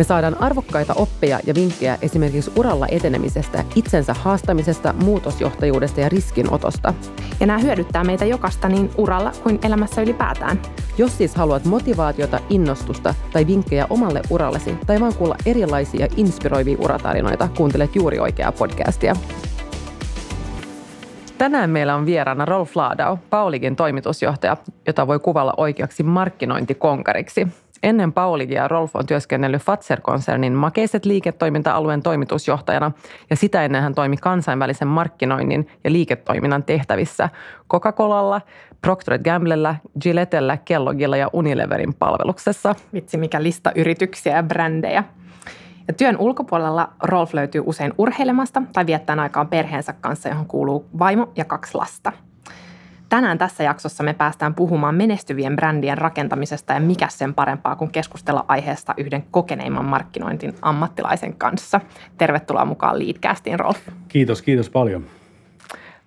[0.00, 6.94] Me saadaan arvokkaita oppeja ja vinkkejä esimerkiksi uralla etenemisestä, itsensä haastamisesta, muutosjohtajuudesta ja riskinotosta.
[7.40, 10.62] Ja nämä hyödyttää meitä jokasta niin uralla kuin elämässä ylipäätään.
[10.98, 17.48] Jos siis haluat motivaatiota, innostusta tai vinkkejä omalle urallesi tai vaan kuulla erilaisia inspiroivia uratarinoita,
[17.56, 19.16] kuuntelet juuri oikeaa podcastia.
[21.38, 27.48] Tänään meillä on vieraana Rolf Laadau, Paulikin toimitusjohtaja, jota voi kuvalla oikeaksi markkinointikonkariksi.
[27.82, 32.92] Ennen Paulikia Rolf on työskennellyt Fatser-konsernin makeiset liiketoiminta-alueen toimitusjohtajana
[33.30, 37.28] ja sitä ennen hän toimi kansainvälisen markkinoinnin ja liiketoiminnan tehtävissä
[37.70, 38.40] Coca-Colalla,
[38.80, 42.74] Procter Gamblella, Gillettellä, Kellogilla ja Unileverin palveluksessa.
[42.94, 45.04] Vitsi, mikä lista yrityksiä ja brändejä.
[45.88, 51.32] Ja työn ulkopuolella Rolf löytyy usein urheilemasta tai viettää aikaa perheensä kanssa, johon kuuluu vaimo
[51.36, 52.12] ja kaksi lasta–
[53.10, 58.44] Tänään tässä jaksossa me päästään puhumaan menestyvien brändien rakentamisesta ja mikä sen parempaa kuin keskustella
[58.48, 61.80] aiheesta yhden kokeneimman markkinointin ammattilaisen kanssa.
[62.18, 63.78] Tervetuloa mukaan Leadcastiin, Rolf.
[64.08, 65.04] Kiitos, kiitos paljon.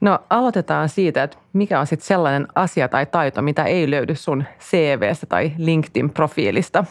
[0.02, 4.44] No aloitetaan siitä, että mikä on sitten sellainen asia tai taito, mitä ei löydy sun
[4.60, 6.86] CVstä tai LinkedIn-profiilista?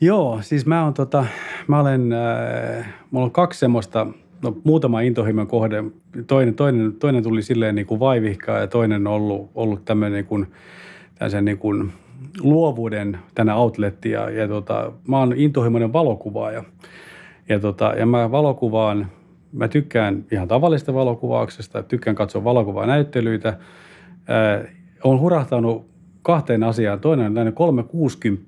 [0.00, 1.24] Joo, siis mä, on tota,
[1.66, 4.06] mä olen, äh, mulla on kaksi semmoista–
[4.44, 5.84] no, muutama intohimon kohde.
[6.26, 10.26] Toinen, toinen, toinen tuli silleen niin kuin vaivihkaa ja toinen on ollut, ollut tämmöinen niin
[10.26, 10.46] kuin,
[11.40, 11.92] niin kuin
[12.40, 14.10] luovuuden tänä outletti.
[14.10, 16.64] Ja, ja tota, mä oon intohimoinen valokuvaaja.
[17.48, 19.06] Ja, tota, ja mä valokuvaan,
[19.52, 23.48] mä tykkään ihan tavallista valokuvauksesta, tykkään katsoa valokuvanäyttelyitä.
[23.48, 25.86] Äh, olen hurahtanut
[26.24, 27.00] kahteen asiaan.
[27.00, 28.46] Toinen on näiden 360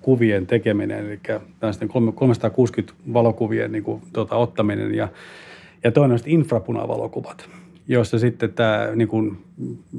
[0.00, 1.20] kuvien tekeminen, eli
[1.60, 5.08] tällaisten 360 valokuvien niin kuin, tuota, ottaminen ja,
[5.86, 7.48] ja toinen on infrapunavalokuvat,
[7.88, 9.36] jossa sitten tämä niin kuin,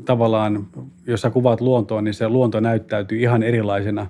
[0.05, 0.67] tavallaan,
[1.07, 4.07] jos sä kuvaat luontoa, niin se luonto näyttäytyy ihan erilaisena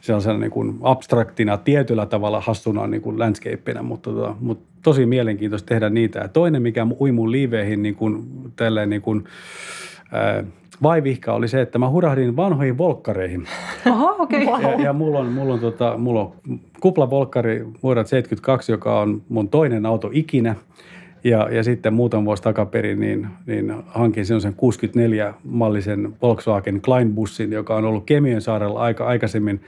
[0.00, 5.66] sellaisena niin kuin abstraktina, tietyllä tavalla hassuna niin kuin landscapeina, mutta, tota, mutta tosi mielenkiintoista
[5.66, 6.18] tehdä niitä.
[6.18, 8.24] Ja toinen, mikä ui mun liiveihin niin kuin,
[8.56, 9.24] tälleen niin kuin,
[10.82, 13.46] vaivihka oli se, että mä hurahdin vanhoihin volkkareihin.
[13.90, 14.46] Oho, okei.
[14.46, 14.62] Okay.
[14.62, 16.32] Ja, ja mulla on, mulla on, tota, mulla on
[16.80, 20.54] kuplavolkkari vuodelta 72, joka on mun toinen auto ikinä.
[21.24, 27.84] Ja, ja sitten muutaman vuosi takaperin niin, niin hankin sen 64-mallisen Volkswagen Kleinbussin, joka on
[27.84, 29.60] ollut Kemiön saarella aika aikaisemmin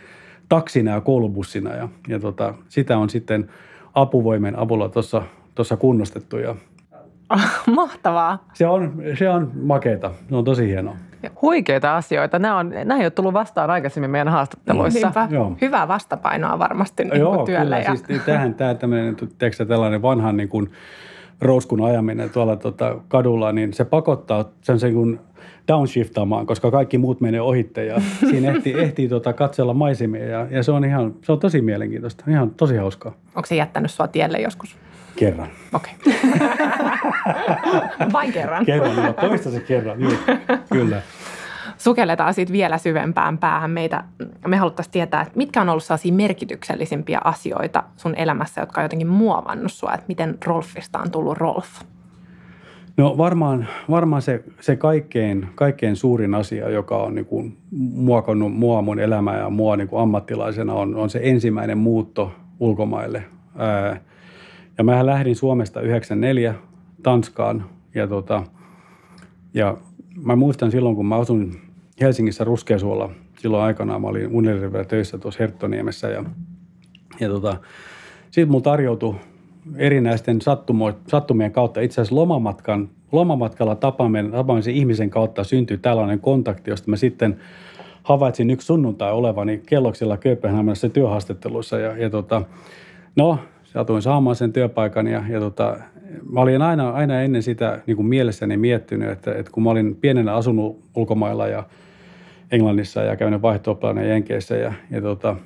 [0.49, 1.75] taksina ja koulubussina.
[1.75, 3.49] Ja, ja tota, sitä on sitten
[3.95, 4.89] apuvoimen avulla
[5.55, 6.55] tuossa kunnostettu ja
[7.77, 8.45] Mahtavaa.
[8.53, 10.11] Se on, se on makeita.
[10.29, 10.97] Se on tosi hienoa.
[11.43, 12.39] Huikeita asioita.
[12.39, 15.13] Nämä, on, nämä ei ole tullut vastaan aikaisemmin meidän haastatteluissa.
[15.31, 15.57] Joo.
[15.61, 17.77] Hyvää vastapainoa varmasti niin Joo, työlle.
[17.77, 17.79] Kyllä.
[17.79, 17.97] Ja...
[17.97, 20.71] Siis tähän tämä tämmöinen, tekstä, tällainen vanhan niin kuin
[21.41, 25.21] rouskun ajaminen tuolla tota, kadulla, niin se pakottaa sen, sen kun
[25.69, 28.01] downshiftamaan, koska kaikki muut menee ohitte ja
[28.31, 32.25] siinä ehtii, ehtii tota katsella maisemia ja, ja se on ihan, se on tosi mielenkiintoista,
[32.29, 33.13] ihan tosi hauskaa.
[33.35, 34.77] Onko se jättänyt sua tielle joskus?
[35.17, 35.49] Kerran.
[35.75, 35.93] Okei.
[36.07, 36.13] Okay.
[38.13, 38.67] Vain kerran.
[38.67, 39.13] Kerran, joo.
[39.13, 40.13] Toista se kerran, joo.
[40.73, 41.03] Kyllä.
[41.79, 44.05] Sukelletaan sitten vielä syvempään päähän meitä.
[44.47, 49.09] Me haluttaisiin tietää, että mitkä on ollut sellaisia merkityksellisimpiä asioita sun elämässä, jotka on jotenkin
[49.09, 51.69] muovannut sua, että miten Rolfista on tullut Rolf?
[52.97, 57.57] No varmaan, varmaan se, se kaikkein, kaikkein suurin asia, joka on niin kuin
[57.95, 63.23] muokannut mua mun elämää ja mua niin kuin ammattilaisena, on, on se ensimmäinen muutto ulkomaille.
[63.59, 64.01] Ää,
[64.79, 66.55] ja mä lähdin Suomesta 94
[67.03, 67.65] Tanskaan
[67.95, 68.43] ja, tota,
[69.55, 69.77] ja
[70.25, 71.55] mä muistan silloin, kun mä asun
[72.01, 76.25] Helsingissä Ruskeasuolla, silloin aikanaan mä olin Unilever töissä tuossa Herttoniemessä ja,
[77.21, 77.57] ja tota,
[78.31, 79.15] sitten mulla tarjoutui
[79.77, 86.71] erinäisten sattumo, sattumien kautta, itse asiassa lomamatkan, lomamatkalla tapaamisen, tapaamisen ihmisen kautta syntyi tällainen kontakti,
[86.71, 87.37] josta mä sitten
[88.03, 92.43] havaitsin yksi sunnuntai olevani kelloksilla Kööpenhaminassa työhaastatteluissa ja, ja tota,
[93.17, 93.39] no
[93.77, 95.77] satuin saamaan sen työpaikan ja, ja tota,
[96.31, 99.97] mä olin aina, aina ennen sitä niin kuin mielessäni miettinyt, että, että kun mä olin
[99.97, 101.65] pienenä asunut ulkomailla ja
[102.51, 103.79] Englannissa ja käynyt vaihto
[104.09, 105.37] Jenkeissä ja, ja tota,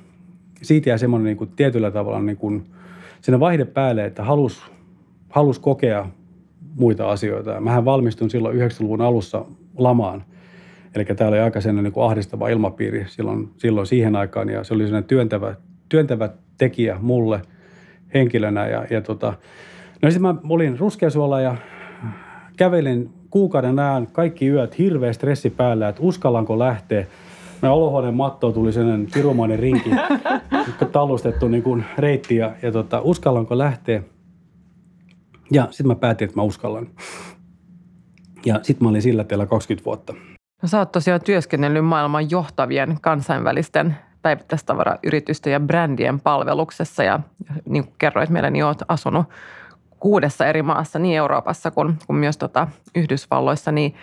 [0.61, 2.63] siitä jäi semmoinen niin kuin tietyllä tavalla niin kuin,
[3.21, 4.71] sinne vaihde päälle, että halus,
[5.29, 6.09] halus kokea
[6.75, 7.61] muita asioita.
[7.61, 9.45] Mähän valmistun silloin 90-luvun alussa
[9.77, 10.23] lamaan.
[10.95, 14.83] Eli täällä oli aika niin kuin ahdistava ilmapiiri silloin, silloin siihen aikaan ja se oli
[14.83, 15.55] sellainen työntävä,
[15.89, 17.41] työntävä tekijä mulle–
[18.13, 18.67] henkilönä.
[18.67, 19.33] Ja, ja tota,
[20.01, 21.55] no sitten mä olin Ruskeasuolla ja
[22.57, 27.05] kävelin kuukauden ajan kaikki yöt hirveä stressi päällä, että uskallanko lähteä.
[27.61, 29.89] meidän olohuoneen mattoon tuli sellainen pirumainen rinki,
[30.91, 34.03] tallustettu niin kuin reitti ja, ja tota, uskallanko lähteä.
[35.51, 36.87] Ja sitten mä päätin, että mä uskallan.
[38.45, 40.13] Ja sitten mä olin sillä teillä 20 vuotta.
[40.61, 47.19] No, sä oot tosiaan työskennellyt maailman johtavien kansainvälisten päivittäistavarayritysten ja brändien palveluksessa ja
[47.65, 49.25] niin kuin kerroit meille, niin oot asunut
[49.99, 53.95] kuudessa eri maassa, niin Euroopassa kuin, kuin myös tota Yhdysvalloissa, niin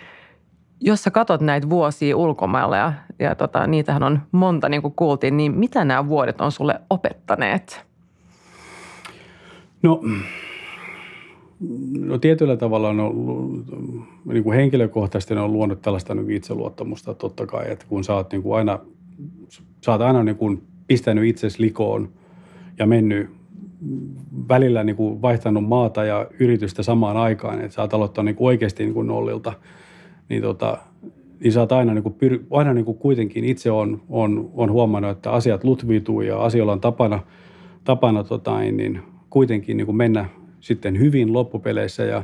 [0.80, 5.36] jos sä katot näitä vuosia ulkomailla ja, ja tota, niitähän on monta niin kuin kuultiin,
[5.36, 7.86] niin mitä nämä vuodet on sulle opettaneet?
[9.82, 10.00] No,
[11.98, 13.64] no tietyllä tavalla on ollut,
[14.24, 18.42] niin kuin henkilökohtaisesti on luonut tällaista niin itseluottamusta totta kai, että kun sä oot niin
[18.42, 18.78] kuin aina,
[19.84, 22.08] sä oot aina niin kuin pistänyt itsesi likoon
[22.78, 23.30] ja mennyt
[24.48, 28.46] välillä niin kuin vaihtanut maata ja yritystä samaan aikaan, että sä oot aloittanut niin kuin
[28.46, 29.52] oikeasti niin kuin nollilta,
[30.28, 30.78] niin, tota,
[31.40, 32.16] niin sä oot aina, niin kuin,
[32.50, 36.80] aina niin kuin kuitenkin itse on, on, on huomannut, että asiat lutviituu ja asioilla on
[36.80, 37.20] tapana,
[37.84, 39.00] tapana tota, niin
[39.30, 40.28] kuitenkin niin kuin mennä
[40.60, 42.22] sitten hyvin loppupeleissä ja,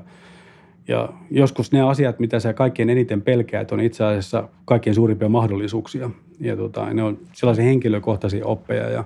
[0.89, 6.11] ja joskus ne asiat, mitä sä kaikkein eniten pelkäät, on itse asiassa kaikkein suurimpia mahdollisuuksia.
[6.41, 9.05] Ja tota, ne on sellaisia henkilökohtaisia oppeja ja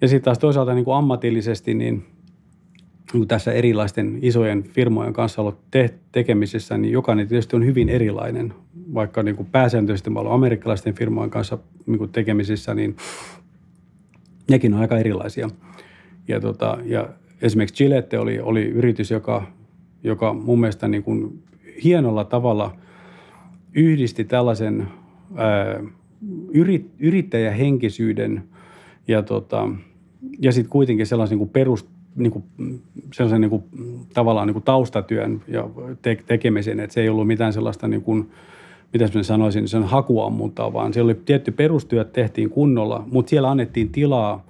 [0.00, 2.06] ja sitten taas toisaalta niin kuin ammatillisesti, niin,
[3.12, 8.54] niin tässä erilaisten isojen firmojen kanssa ollut te- tekemisissä, niin jokainen tietysti on hyvin erilainen.
[8.94, 12.96] Vaikka niin kuin pääsääntöisesti mä amerikkalaisten firmojen kanssa niin kuin tekemisissä, niin
[14.50, 15.50] nekin on aika erilaisia.
[16.28, 17.08] Ja, tota, ja
[17.42, 19.46] esimerkiksi Gillette oli, oli yritys, joka,
[20.04, 21.42] joka mun mielestä niin kuin
[21.84, 22.76] hienolla tavalla
[23.74, 24.88] yhdisti tällaisen
[25.36, 25.80] ää,
[26.52, 28.42] yrit, yrittäjähenkisyyden
[29.08, 29.68] ja tota,
[30.38, 32.44] ja sitten kuitenkin sellaisen niin perus, niin kuin,
[33.14, 33.64] sellaisen niin kuin,
[34.14, 35.68] tavallaan niin kuin taustatyön ja
[36.02, 38.30] te- tekemisen, että se ei ollut mitään sellaista niin kuin,
[38.92, 43.88] mitä mä sanoisin, sen hakuammuntaa, vaan siellä oli tietty perustyöt tehtiin kunnolla, mutta siellä annettiin
[43.88, 44.49] tilaa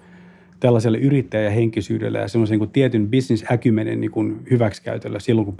[0.60, 5.56] tällaiselle yrittäjähenkisyydelle ja semmoisen niin tietyn business acumenin niin hyväksikäytöllä silloin, kun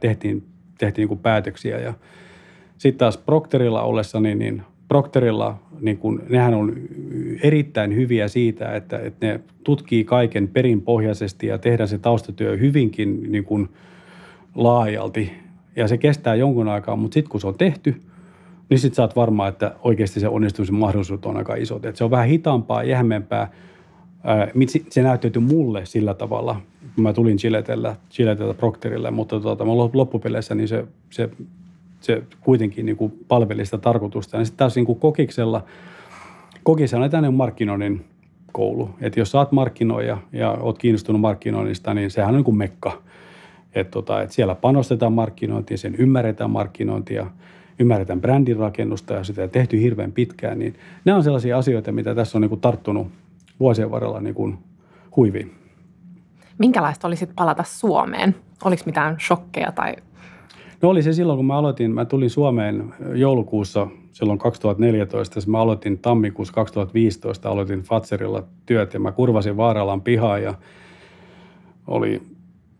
[0.00, 0.42] tehtiin,
[0.78, 1.78] tehtiin niin kuin päätöksiä.
[1.78, 1.94] Ja
[2.78, 6.72] sitten taas Procterilla ollessa, niin, niin Procterilla, niin kun, nehän on
[7.42, 13.44] erittäin hyviä siitä, että, että ne tutkii kaiken perinpohjaisesti ja tehdään se taustatyö hyvinkin niin
[13.44, 13.68] kun,
[14.56, 15.32] laajalti.
[15.76, 17.94] Ja se kestää jonkun aikaa, mutta sitten kun se on tehty,
[18.68, 21.84] niin sitten saat varmaan, että oikeasti se onnistumisen mahdollisuudet on aika isot.
[21.84, 23.52] Et se on vähän hitaampaa, jähmempää.
[24.90, 26.60] Se näyttäytyi mulle sillä tavalla,
[26.94, 31.30] kun mä tulin Chiletellä, Chiletellä Procterille, mutta tuota, loppupeleissä niin se, se
[32.00, 34.36] se kuitenkin niin kuin palveli sitä tarkoitusta.
[34.36, 35.64] Ja sitten taas niin kuin kokiksella,
[36.62, 38.04] kokiksella on tänne markkinoinnin
[38.52, 38.90] koulu.
[39.00, 43.02] Että jos saat markkinoija ja oot kiinnostunut markkinoinnista, niin sehän on niin kuin mekka.
[43.74, 47.26] Että tota, et siellä panostetaan markkinointiin, sen ymmärretään markkinointia,
[47.78, 50.58] ymmärretään brändin rakennusta ja sitä tehty hirveän pitkään.
[50.58, 50.74] Niin
[51.04, 53.08] nämä on sellaisia asioita, mitä tässä on niin kuin tarttunut
[53.60, 54.58] vuosien varrella niin kuin
[55.16, 55.54] huiviin.
[56.58, 58.34] Minkälaista oli sitten palata Suomeen?
[58.64, 59.94] Oliko mitään shokkeja tai
[60.82, 65.98] No oli se silloin, kun mä aloitin, mä tulin Suomeen joulukuussa silloin 2014, mä aloitin
[65.98, 70.54] tammikuussa 2015, aloitin Fatserilla työt ja mä kurvasin Vaaralan pihaa ja
[71.86, 72.22] oli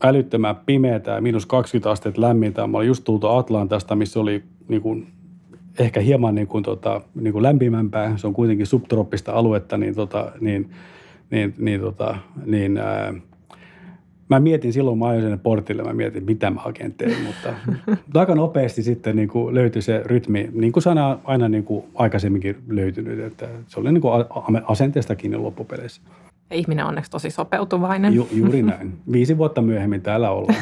[0.02, 2.67] älyttömän pimeätä ja miinus 20 astetta lämmintä.
[2.67, 5.06] Mä olin just tultu Atlantasta, missä oli niin kuin,
[5.78, 8.16] ehkä hieman niin kuin, tota, niin kuin lämpimämpää.
[8.16, 10.70] Se on kuitenkin subtrooppista aluetta, niin, tota, niin,
[11.30, 13.14] niin, niin, tota, niin ää,
[14.28, 17.54] mä mietin silloin, mä ajoin sinne portille, mä mietin, mitä mä oikein teen, mutta
[18.20, 22.56] aika nopeasti sitten niin kuin löytyi se rytmi, niin kuin sana aina niin kuin aikaisemminkin
[22.68, 24.24] löytynyt, että se oli niin kuin
[24.64, 26.02] asenteesta kiinni loppupeleissä.
[26.50, 28.14] Ja ihminen on onneksi tosi sopeutuvainen.
[28.14, 28.98] Ju, juuri näin.
[29.12, 30.58] Viisi vuotta myöhemmin täällä ollaan.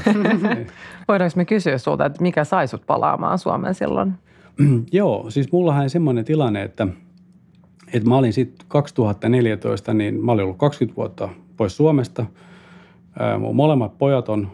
[1.08, 4.12] Voidaanko me kysyä sulta, että mikä sai sut palaamaan Suomeen silloin?
[4.92, 6.86] Joo, siis mullahan semmoinen tilanne, että,
[7.92, 12.26] että mä olin sitten 2014, niin mä olin ollut 20 vuotta pois Suomesta–
[13.38, 14.50] Mun molemmat pojat on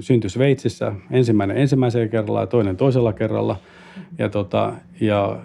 [0.00, 3.56] synty Sveitsissä, ensimmäinen ensimmäisellä kerralla ja toinen toisella kerralla.
[4.18, 5.38] Ja, tota, ja,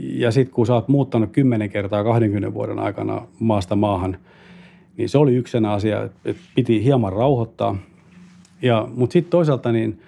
[0.00, 4.16] ja sitten kun sä oot muuttanut kymmenen kertaa 20 vuoden aikana maasta maahan,
[4.96, 7.76] niin se oli yksi asia, että piti hieman rauhoittaa.
[8.62, 10.00] Ja, mutta sitten toisaalta niin,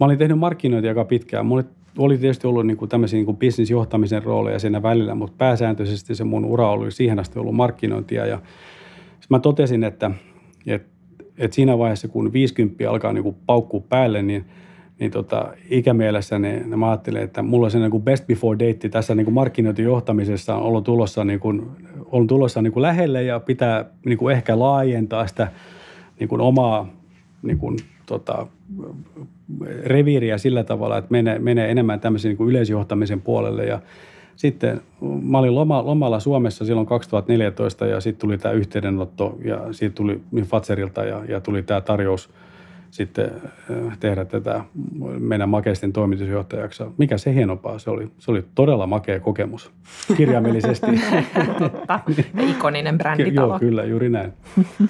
[0.00, 1.46] mä olin tehnyt markkinointia aika pitkään.
[1.46, 1.64] Mulla
[1.98, 6.24] oli tietysti ollut niin kuin tämmöisiä niin kuin bisnisjohtamisen rooleja siinä välillä, mutta pääsääntöisesti se
[6.24, 8.38] mun ura oli siihen asti ollut markkinointia ja–
[9.32, 10.10] mä totesin, että,
[10.66, 10.88] että,
[11.38, 14.44] että siinä vaiheessa, kun 50 alkaa niin paukkua päälle, niin,
[14.98, 18.88] niin tota, ikämielessä niin, niin mä ajattelin, että mulla se niin kuin best before date
[18.88, 21.70] tässä niin kuin markkinointijohtamisessa on ollut tulossa, niin kuin,
[22.10, 25.48] on tulossa niin kuin lähelle ja pitää niin kuin ehkä laajentaa sitä
[26.20, 26.88] niin kuin omaa
[27.42, 28.46] niin kuin, tota,
[29.84, 33.80] reviiriä sillä tavalla, että menee, menee enemmän tämmöisen niin kuin yleisjohtamisen puolelle ja
[34.36, 34.80] sitten
[35.22, 40.20] mä olin loma, lomalla Suomessa silloin 2014 ja sitten tuli tämä yhteydenotto ja siitä tuli
[40.42, 42.30] Fatserilta ja, ja tuli tämä tarjous
[42.92, 43.30] sitten
[43.70, 44.64] äh, tehdä tätä
[45.18, 46.82] meidän makeisten toimitusjohtajaksi.
[46.98, 48.10] Mikä se hienompaa se oli?
[48.18, 49.72] Se oli todella makea kokemus
[50.16, 50.86] kirjaimellisesti.
[51.58, 52.00] Totta.
[52.40, 53.52] Ikoninen bränditalo.
[53.52, 54.32] Joo, kyllä, juuri näin.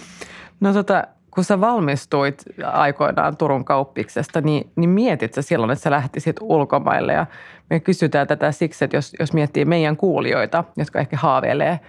[0.61, 5.91] No tota, kun sä valmistuit aikoinaan Turun kauppiksesta, niin, niin mietit sä silloin, että sä
[5.91, 7.27] lähtisit ulkomaille ja
[7.71, 11.81] me kysytään tätä siksi, että jos, jos miettii meidän kuulijoita, jotka ehkä haaveilee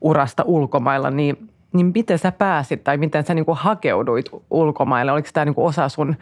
[0.00, 5.12] urasta ulkomailla, niin, niin miten sä pääsit tai miten sä niin kuin hakeuduit ulkomaille?
[5.12, 6.16] Oliko tämä niin kuin osa sun,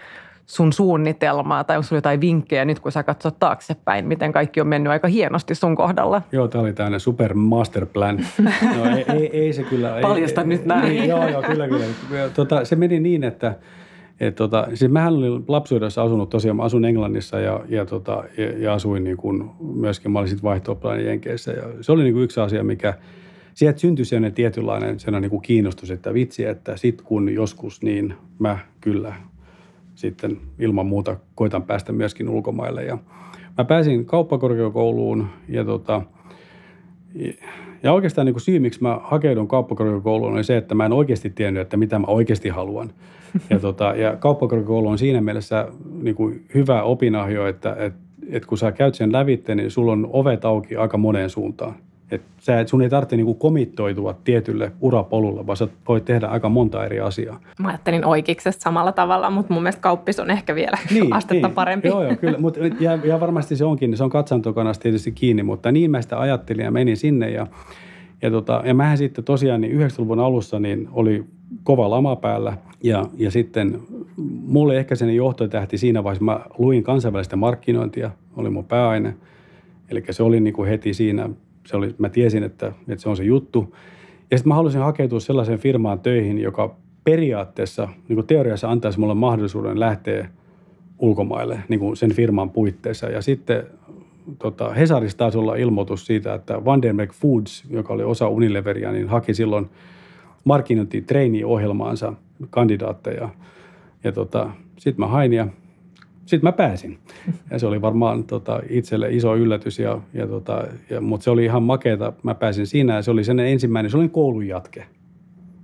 [0.46, 4.66] sun suunnitelmaa tai onko sulla jotain vinkkejä nyt, kun sä katsot taaksepäin, miten kaikki on
[4.66, 6.22] mennyt aika hienosti sun kohdalla?
[6.32, 8.16] Joo, tämä oli tämmöinen super master plan.
[8.76, 9.98] No ei, ei, ei se kyllä.
[10.02, 10.98] Paljasta ei, nyt näin.
[10.98, 12.28] Ei, joo, joo, kyllä, kyllä.
[12.34, 13.54] Tota, se meni niin, että
[14.20, 18.58] et tota, siis mähän olin lapsuudessa asunut tosiaan, mä asun Englannissa ja, ja, tota, ja,
[18.58, 22.24] ja asuin niin kuin myöskin, mä olin sitten vaihto Jenkeissä ja se oli niin kuin
[22.24, 22.94] yksi asia, mikä,
[23.54, 28.14] sieltä syntyi sellainen tietynlainen sellainen niin kuin kiinnostus, että vitsi, että sit kun joskus, niin
[28.38, 29.14] mä kyllä
[30.02, 32.98] sitten ilman muuta koitan päästä myöskin ulkomaille ja
[33.58, 36.02] mä pääsin kauppakorkeakouluun ja tota,
[37.82, 41.30] ja oikeastaan niin kuin syy, miksi mä hakeudun kauppakorkeakouluun, oli se, että mä en oikeasti
[41.30, 42.90] tiennyt, että mitä mä oikeasti haluan.
[43.50, 45.68] Ja, tota, ja kauppakorkeakoulu on siinä mielessä
[46.02, 47.94] niin kuin hyvä opinahjo, että et,
[48.30, 51.74] et kun sä käyt sen lävitte, niin sulla on ovet auki aika moneen suuntaan.
[52.12, 56.84] Et sä, sun ei tarvitse niinku komittoitua tietylle urapolulle, vaan sä voit tehdä aika monta
[56.84, 57.40] eri asiaa.
[57.58, 61.54] Mä ajattelin oikeiksesta samalla tavalla, mutta mun mielestä kauppis on ehkä vielä niin, astetta niin.
[61.54, 61.88] parempi.
[61.88, 62.38] Joo, joo, kyllä.
[62.38, 66.20] Mut, ja, ja, varmasti se onkin, se on katsantokannasta tietysti kiinni, mutta niin mä sitä
[66.20, 67.30] ajattelin ja menin sinne.
[67.30, 67.46] Ja,
[68.22, 71.24] ja, tota, ja mähän sitten tosiaan niin 90-luvun alussa niin oli
[71.64, 73.80] kova lama päällä ja, ja sitten
[74.46, 79.14] mulle ehkä sen johtotähti siinä vaiheessa, mä luin kansainvälistä markkinointia, oli mun pääaine.
[79.88, 81.30] Eli se oli niin kuin heti siinä
[81.66, 83.76] se oli, mä tiesin, että, että se on se juttu.
[84.30, 89.14] Ja sitten mä halusin hakeutua sellaiseen firmaan töihin, joka periaatteessa, niin kuin teoriassa antaisi mulle
[89.14, 90.28] mahdollisuuden lähteä
[90.98, 93.06] ulkomaille niin kuin sen firman puitteissa.
[93.06, 93.66] Ja sitten
[94.38, 99.34] tota, Hesarissa taisi olla ilmoitus siitä, että Vandenberg Foods, joka oli osa Unileveria, niin haki
[99.34, 99.70] silloin
[100.44, 102.12] markkinointi trainee-ohjelmaansa
[102.50, 103.28] kandidaatteja.
[104.04, 105.46] Ja tota, sitten mä hain ja
[106.26, 106.98] sitten mä pääsin.
[107.50, 111.44] Ja se oli varmaan tota, itselle iso yllätys, ja, ja tota, ja, mutta se oli
[111.44, 112.12] ihan makeeta.
[112.22, 114.86] Mä pääsin siinä ja se oli sen ensimmäinen, se oli koulun jatke,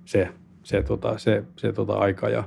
[0.04, 0.28] se,
[0.62, 2.28] se, tota, se, se tota aika.
[2.28, 2.44] Ja,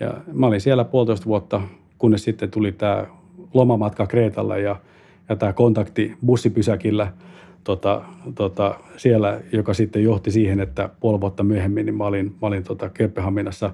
[0.00, 1.60] ja mä olin siellä puolitoista vuotta,
[1.98, 3.06] kunnes sitten tuli tämä
[3.54, 4.76] lomamatka Kreetalle ja,
[5.28, 7.12] ja tämä kontakti bussipysäkillä
[7.64, 8.02] tota,
[8.34, 12.64] tota, siellä, joka sitten johti siihen, että puoli vuotta myöhemmin niin mä olin, mä olin
[12.64, 13.70] tota Kööpenhaminassa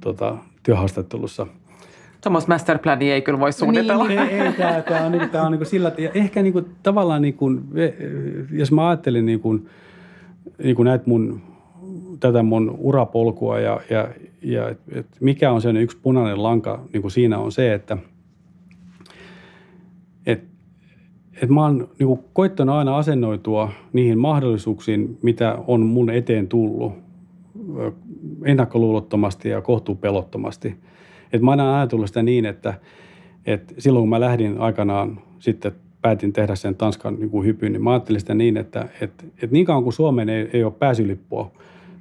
[0.00, 1.46] tota, työhaastattelussa–
[2.26, 4.08] Tuommoista masterplania ei kyllä voi suunnitella.
[4.08, 6.52] Niin, ei, ei tämä, tämä on, niin, tämä on niin kuin sillä, ja ehkä niin
[6.52, 7.64] kuin, tavallaan niin kuin,
[8.52, 9.68] jos mä ajattelin niin kuin,
[10.62, 11.42] niin kuin näitä mun,
[12.20, 14.08] tätä mun urapolkua ja, ja,
[14.42, 17.96] ja et mikä on sen yksi punainen lanka niin kuin siinä on se, että
[20.26, 20.44] et,
[21.42, 26.92] et mä oon niin kuin koittanut aina asennoitua niihin mahdollisuuksiin, mitä on mun eteen tullut
[28.44, 30.76] ennakkoluulottomasti ja kohtuupelottomasti–
[31.32, 32.74] et mä aina ajatellut sitä niin, että,
[33.46, 37.84] että silloin kun mä lähdin aikanaan sitten päätin tehdä sen Tanskan niin kuin hypyn, niin
[37.84, 41.50] mä ajattelin sitä niin, että, että, että niin kauan kuin Suomeen ei, ei ole pääsylippua,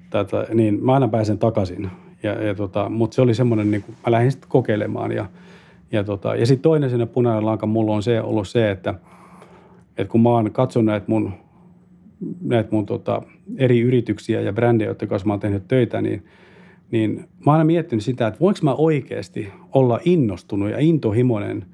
[0.10, 1.90] tätä, niin mä aina pääsen takaisin.
[2.24, 5.12] Ja, ja tota, mutta se oli semmoinen, niin kuin, mä lähdin sitten kokeilemaan.
[5.12, 5.26] Ja,
[5.92, 8.94] ja, tota, ja sitten toinen sinne punainen lanka mulla on se, ollut se, että,
[9.98, 11.34] että kun mä oon katsonut näitä mun,
[12.42, 13.22] näitä mun tota,
[13.58, 16.24] eri yrityksiä ja brändejä, joiden kanssa mä oon tehnyt töitä, niin–
[16.92, 21.66] niin mä oon aina miettinyt sitä, että voinko mä oikeasti olla innostunut ja intohimoinen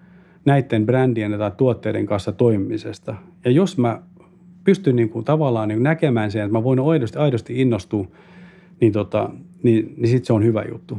[0.46, 3.16] näiden brändien tai tuotteiden kanssa toimimisesta.
[3.46, 4.02] Ja jos mä
[4.64, 8.08] pystyn niin kuin tavallaan niin kuin näkemään sen, että mä voin aidosti, aidosti innostua,
[8.82, 9.30] niin, tota,
[9.64, 10.98] niin, niin sitten se on hyvä juttu.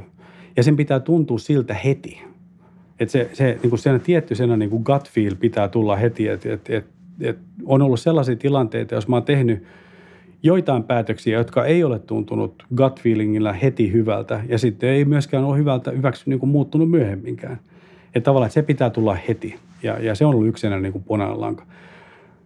[0.57, 2.23] Ja sen pitää tuntua siltä heti.
[3.01, 6.29] Että se, se niin kuin sen tietty sen niin kuin gut feel pitää tulla heti.
[6.29, 6.87] Että et, et,
[7.21, 9.63] et on ollut sellaisia tilanteita, jos mä oon tehnyt–
[10.43, 15.59] joitain päätöksiä, jotka ei ole tuntunut gut feelingillä heti hyvältä ja sitten ei myöskään ole
[15.59, 17.59] hyvältä hyväksy, niin kuin muuttunut myöhemminkään.
[18.15, 21.05] Että tavallaan että se pitää tulla heti ja, ja se on ollut yksi niin kuin
[21.05, 21.65] punainen lanka.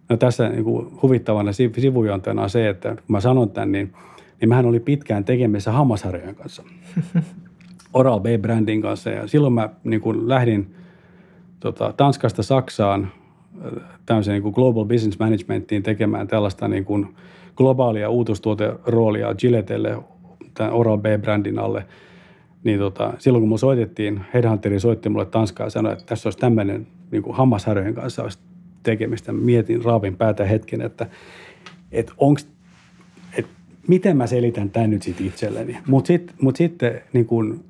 [0.09, 3.93] No tässä niin kuin huvittavana sivujontena on se, että kun mä sanon tämän, niin,
[4.41, 6.63] niin mähän oli pitkään tekemisissä hammasharjojen kanssa.
[7.93, 10.75] Oral B-brändin kanssa ja silloin mä niin kuin lähdin
[11.59, 13.11] tota, Tanskasta Saksaan
[14.05, 17.07] tämmöiseen niin kuin Global Business Managementiin tekemään tällaista niin kuin–
[17.57, 19.97] globaalia uutustuoteroolia Gilletelle
[20.53, 21.85] tämän Oral B-brändin alle.
[22.63, 26.39] niin tota, silloin kun me soitettiin, Headhunteri soitti mulle Tanskaa ja sanoi, että tässä olisi
[26.39, 28.39] tämmöinen niin kuin hammasharjojen kanssa olisi
[28.83, 29.33] tekemistä.
[29.33, 31.07] Mietin, raavin päätä hetken, että,
[31.91, 32.41] että onko
[33.37, 33.51] että
[33.87, 35.77] miten mä selitän tämän nyt sitten itselleni.
[35.87, 37.63] Mutta sit, mut sitten niin kun,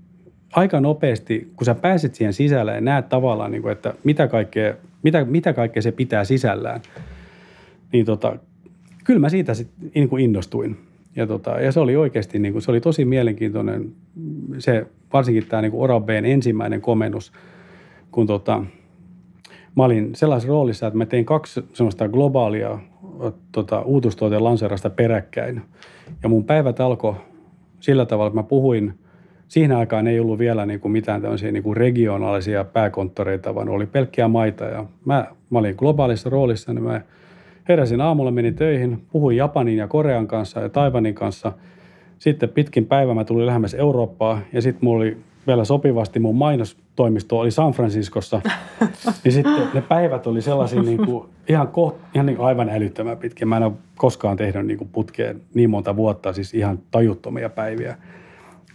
[0.53, 4.73] aika nopeasti, kun sä pääset siihen sisälle ja näet tavallaan, niin kun, että mitä kaikkea,
[5.03, 6.81] mitä, mitä kaikkea se pitää sisällään,
[7.93, 8.37] niin tota,
[9.03, 10.77] kyllä mä siitä sitten niin innostuin.
[11.15, 13.91] Ja, tota, ja se oli oikeasti, niin kuin, se oli tosi mielenkiintoinen,
[14.57, 17.31] se, varsinkin tämä niin Orabeen ensimmäinen komennus,
[18.11, 18.63] kun tota,
[19.75, 22.79] mä olin sellaisessa roolissa, että mä tein kaksi sellaista globaalia
[23.51, 25.61] tota, uutustuoteen lanseerasta peräkkäin.
[26.23, 27.15] Ja mun päivät alkoi
[27.79, 28.93] sillä tavalla, että mä puhuin,
[29.47, 33.85] siinä aikaan ei ollut vielä niin kuin mitään tämmöisiä niin kuin regionaalisia pääkonttoreita, vaan oli
[33.85, 34.65] pelkkiä maita.
[34.65, 37.01] Ja mä, mä olin globaalissa roolissa, niin mä
[37.69, 41.51] heräsin aamulla, menin töihin, puhuin Japanin ja Korean kanssa ja Taivanin kanssa.
[42.19, 47.39] Sitten pitkin päivää mä tulin lähemmäs Eurooppaa ja sitten mulla oli vielä sopivasti mun mainostoimisto
[47.39, 48.41] oli San Franciscossa.
[49.23, 53.17] niin sitten ne päivät oli sellaisia niin kuin, ihan, koht, ihan niin kuin aivan älyttömän
[53.17, 53.45] pitkiä.
[53.45, 57.97] Mä en ole koskaan tehnyt niin kuin putkeen niin monta vuotta, siis ihan tajuttomia päiviä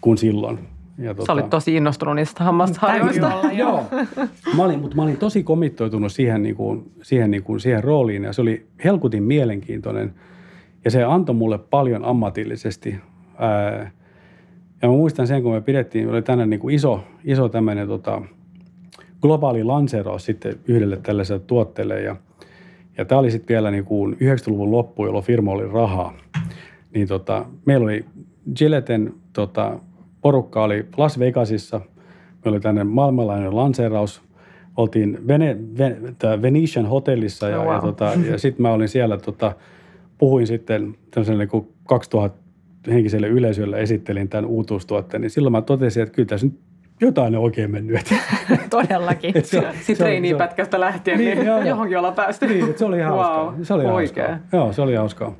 [0.02, 0.58] kuin silloin.
[0.98, 1.26] Ja tota...
[1.26, 3.32] Sä olit tosi innostunut niistä hammasharjoista.
[3.52, 3.84] Joo.
[4.56, 8.24] Mä olin, mutta mä olin tosi komittoitunut siihen, niin kuin, siihen, niin kuin, siihen rooliin
[8.24, 10.14] ja se oli helkutin mielenkiintoinen.
[10.84, 12.96] Ja se antoi mulle paljon ammatillisesti.
[13.38, 13.90] Ää,
[14.82, 18.22] ja mä muistan sen, kun me pidettiin, oli tänne niin kuin iso, iso tämmöinen tota,
[19.20, 22.00] globaali lanseeraus sitten yhdelle tällaiselle tuotteelle.
[22.00, 22.16] Ja,
[22.98, 26.14] ja tämä oli sitten vielä niin kuin 90-luvun loppu, jolloin firma oli rahaa.
[26.94, 28.04] Niin tota, meillä oli
[28.56, 29.78] Gilletten tota,
[30.22, 31.80] porukka oli Las Vegasissa.
[32.44, 34.22] Me oli tänne maailmanlainen lanseeraus.
[34.76, 35.56] Oltiin Vene,
[36.42, 37.74] Venetian hotellissa ja, oh, wow.
[37.74, 39.52] ja, tota, ja sitten mä olin siellä, tota,
[40.18, 42.38] puhuin sitten tämmöiselle niin 2000
[42.88, 46.58] henkiselle yleisölle esittelin tämän uutuustuotteen, niin silloin mä totesin, että kyllä tässä nyt
[47.00, 48.14] jotain on oikein mennyt.
[48.70, 49.34] Todellakin.
[49.82, 52.46] Sitten pätkästä lähtien, niin, niin joo, johonkin ollaan päästy.
[52.46, 53.22] Niin, se oli ihan wow.
[53.22, 53.64] hauskaa.
[53.64, 54.26] Se oli Oikein.
[54.26, 54.60] hauskaa.
[54.60, 55.34] Joo, se oli hauskaa.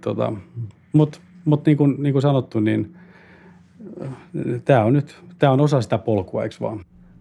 [0.00, 0.32] tota,
[0.92, 2.96] Mutta mut niin kuin, niin kuin sanottu, niin
[4.64, 6.80] tämä on nyt tämä on osa sitä polkua, eikö vaan?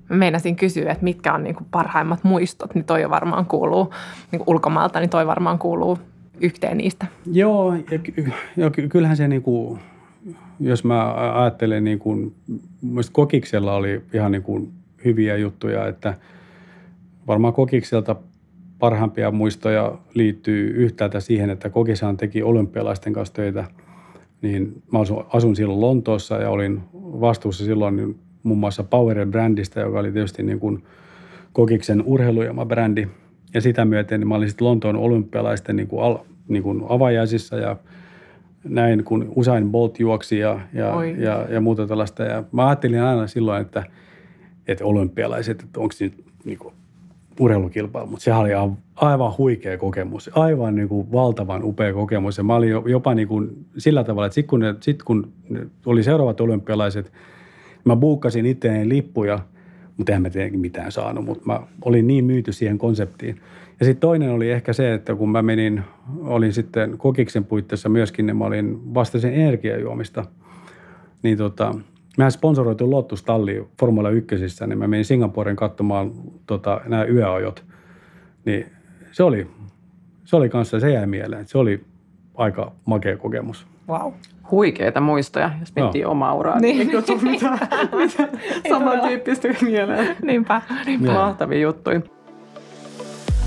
[0.10, 3.94] Meinasin kysyä, että mitkä on niin kuin parhaimmat muistot, niin toi varmaan kuuluu
[4.32, 6.00] niin kuin ulkomailta, niin toi varmaan kuuluu
[6.42, 7.08] yhteen niistä.
[7.32, 8.00] Joo, ja,
[8.58, 9.80] ja kyllähän se niin kuin,
[10.60, 12.36] jos mä ajattelen niin kuin,
[13.12, 14.72] Kokiksella oli ihan niin kuin
[15.06, 16.14] hyviä juttuja, että
[17.28, 18.16] varmaan Kokikselta
[18.80, 23.68] parhaimpia muistoja liittyy yhtäältä siihen, että Kokisaan teki olympialaisten kanssa töitä–
[24.44, 30.00] niin mä asun, asun silloin Lontoossa ja olin vastuussa silloin niin muun muassa Power-brändistä, joka
[30.00, 30.84] oli tietysti niin kuin
[31.54, 33.08] Kokiksen urheilujama-brändi.
[33.54, 37.58] Ja sitä myöten niin mä olin sitten Lontoon olympialaisten niin kuin al, niin kuin avajaisissa
[37.58, 37.78] ja
[38.64, 42.24] näin, kun Usain Bolt juoksi ja, ja, ja, ja muuta tällaista.
[42.24, 43.84] Ja mä ajattelin aina silloin, että,
[44.68, 46.74] että olympialaiset, että onko nyt niin kuin
[47.40, 48.52] urheilukilpailu, mutta sehän oli
[48.96, 52.38] aivan huikea kokemus, aivan niin kuin valtavan upea kokemus.
[52.38, 55.68] Ja mä olin jopa niin kuin sillä tavalla, että sitten kun, ne, sit kun ne
[55.86, 57.12] oli seuraavat olympialaiset,
[57.86, 59.40] mä buukkasin itselleen lippuja,
[59.98, 63.40] mutta eihän mä tietenkin mitään saanut, mutta mä olin niin myyty siihen konseptiin.
[63.80, 65.82] Ja sitten toinen oli ehkä se, että kun mä menin,
[66.22, 70.26] olin sitten kokiksen puitteissa myöskin, niin mä olin vastaisen energiajuomista,
[71.24, 71.76] niin tota,
[72.18, 74.36] Mehän sponsoroitu Lotus Talli Formula 1,
[74.68, 76.12] niin mä menin Singaporen katsomaan
[76.46, 77.66] tota, nämä yöajot.
[78.46, 78.66] Niin
[79.12, 79.48] se oli,
[80.26, 81.48] se oli kanssa, se jäi mieleen.
[81.48, 81.86] Se oli
[82.36, 83.68] aika makea kokemus.
[83.90, 84.14] Wow.
[84.52, 86.12] Huikeita muistoja, jos miettii no.
[86.12, 86.60] omaa uraa.
[86.60, 86.78] Niin.
[86.78, 87.58] Niin mitä,
[87.96, 88.28] mitä
[88.70, 90.16] samantyyppistä mieleen.
[90.22, 90.62] Niinpä.
[90.86, 91.14] niinpä.
[91.14, 92.02] Mahtavia juttuja.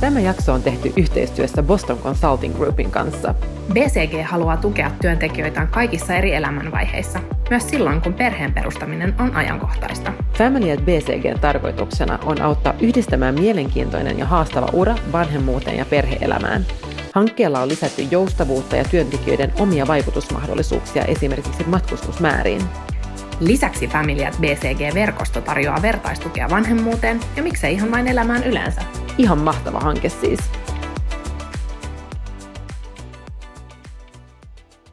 [0.00, 3.35] Tämä jakso on tehty yhteistyössä Boston Consulting Groupin kanssa.
[3.72, 7.18] BCG haluaa tukea työntekijöitään kaikissa eri elämänvaiheissa,
[7.50, 10.12] myös silloin kun perheen perustaminen on ajankohtaista.
[10.38, 16.66] Family at BCG tarkoituksena on auttaa yhdistämään mielenkiintoinen ja haastava ura vanhemmuuteen ja perheelämään.
[17.12, 22.62] Hankkeella on lisätty joustavuutta ja työntekijöiden omia vaikutusmahdollisuuksia esimerkiksi matkustusmääriin.
[23.40, 28.81] Lisäksi Family at BCG-verkosto tarjoaa vertaistukea vanhemmuuteen ja miksei ihan vain elämään yleensä.
[29.18, 30.38] Ihan mahtava hanke siis.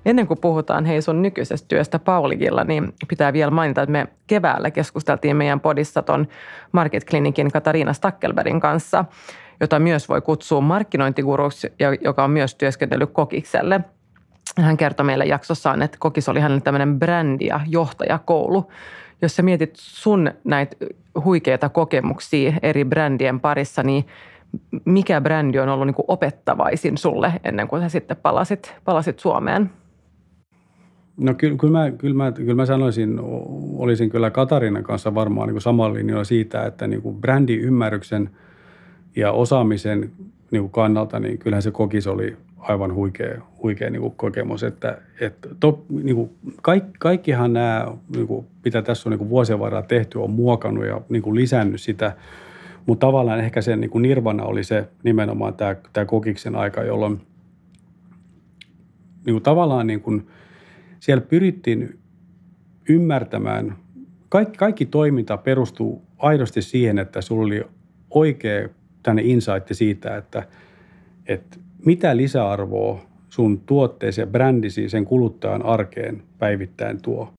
[0.06, 4.72] Ennen kuin puhutaan hei sun nykyisestä työstä Paulikilla, niin pitää vielä mainita, että me keväällä
[4.72, 6.28] keskusteltiin meidän podissa ton
[6.72, 9.06] Market Clinicin Katariina Stakkelbergin kanssa,
[9.60, 13.82] jota myös voi kutsua markkinointiguruksi, joka on myös työskennellyt Kokikselle.
[14.58, 18.72] Hän kertoi meille jaksossaan, että Kokis oli hänelle tämmöinen brändi- ja johtajakoulu.
[19.22, 20.76] Jos sä mietit sun näitä
[21.24, 24.06] huikeita kokemuksia eri brändien parissa, niin
[24.86, 29.70] mikä brändi on ollut niin kuin opettavaisin sulle ennen kuin sä sitten palasit, palasit Suomeen?
[31.18, 33.20] No kyllä, kyllä, mä, kyllä, mä, kyllä mä sanoisin,
[33.78, 38.30] olisin kyllä Katarinan kanssa varmaan niin samalla linjalla siitä, että niin kuin brändiymmärryksen
[39.16, 40.12] ja osaamisen
[40.52, 42.38] niin kuin kannalta, niin kyllähän se kokis oli
[42.70, 44.64] aivan huikea, huikea niin kuin kokemus.
[44.64, 46.30] Että, että to, niin kuin
[46.62, 50.86] kaikki, kaikkihan nämä, niin kuin, mitä tässä on niin kuin vuosien varrella tehty, on muokannut
[50.86, 52.16] ja niin kuin lisännyt sitä.
[52.86, 57.22] Mutta tavallaan ehkä sen niin kuin nirvana oli se nimenomaan tämä, tämä kokiksen aika, jolloin
[59.26, 60.28] niin kuin tavallaan niin kuin,
[61.00, 62.00] siellä pyrittiin
[62.90, 63.76] ymmärtämään,
[64.30, 67.64] kaikki, kaikki toiminta perustuu aidosti siihen, että sulla oli
[68.10, 68.70] oikea
[69.04, 70.48] tänne insight siitä, että,
[71.26, 77.34] että mitä lisäarvoa sun tuotteeseen ja brändisi sen kuluttajan arkeen päivittäin tuo.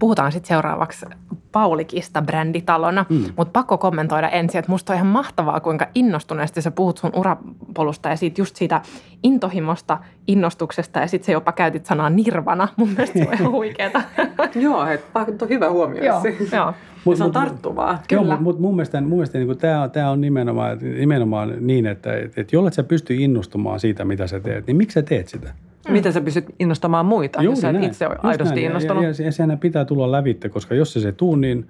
[0.00, 1.06] Puhutaan sitten seuraavaksi
[1.52, 3.24] Paulikista bränditalona, mm.
[3.36, 8.08] mutta pakko kommentoida ensin, että musta on ihan mahtavaa, kuinka innostuneesti sä puhut sun urapolusta
[8.08, 8.80] ja siitä just siitä
[9.22, 12.68] intohimosta, innostuksesta ja sitten se jopa käytit sanaa nirvana.
[12.76, 14.02] Mun mielestä se on ihan huikeeta.
[14.54, 16.04] Joo, on hyvä huomio.
[16.04, 16.74] joo, joo.
[17.04, 18.02] Mut, se on tarttuvaa.
[18.08, 18.32] Kyllä.
[18.34, 22.16] Joo, mutta mun mielestä, mun mielestä niin tämä on, tää on nimenomaan, nimenomaan niin, että
[22.16, 25.54] et, et jollet sä pysty innostumaan siitä, mitä sä teet, niin miksi sä teet sitä?
[25.88, 25.92] Mm.
[25.92, 28.66] Miten sä pystyt innostamaan muita, Juuri jos sä itse ole aidosti näin.
[28.66, 29.02] innostunut?
[29.02, 31.68] Ja, ja, ja sehän pitää tulla lävitte, koska jos se se tuu, niin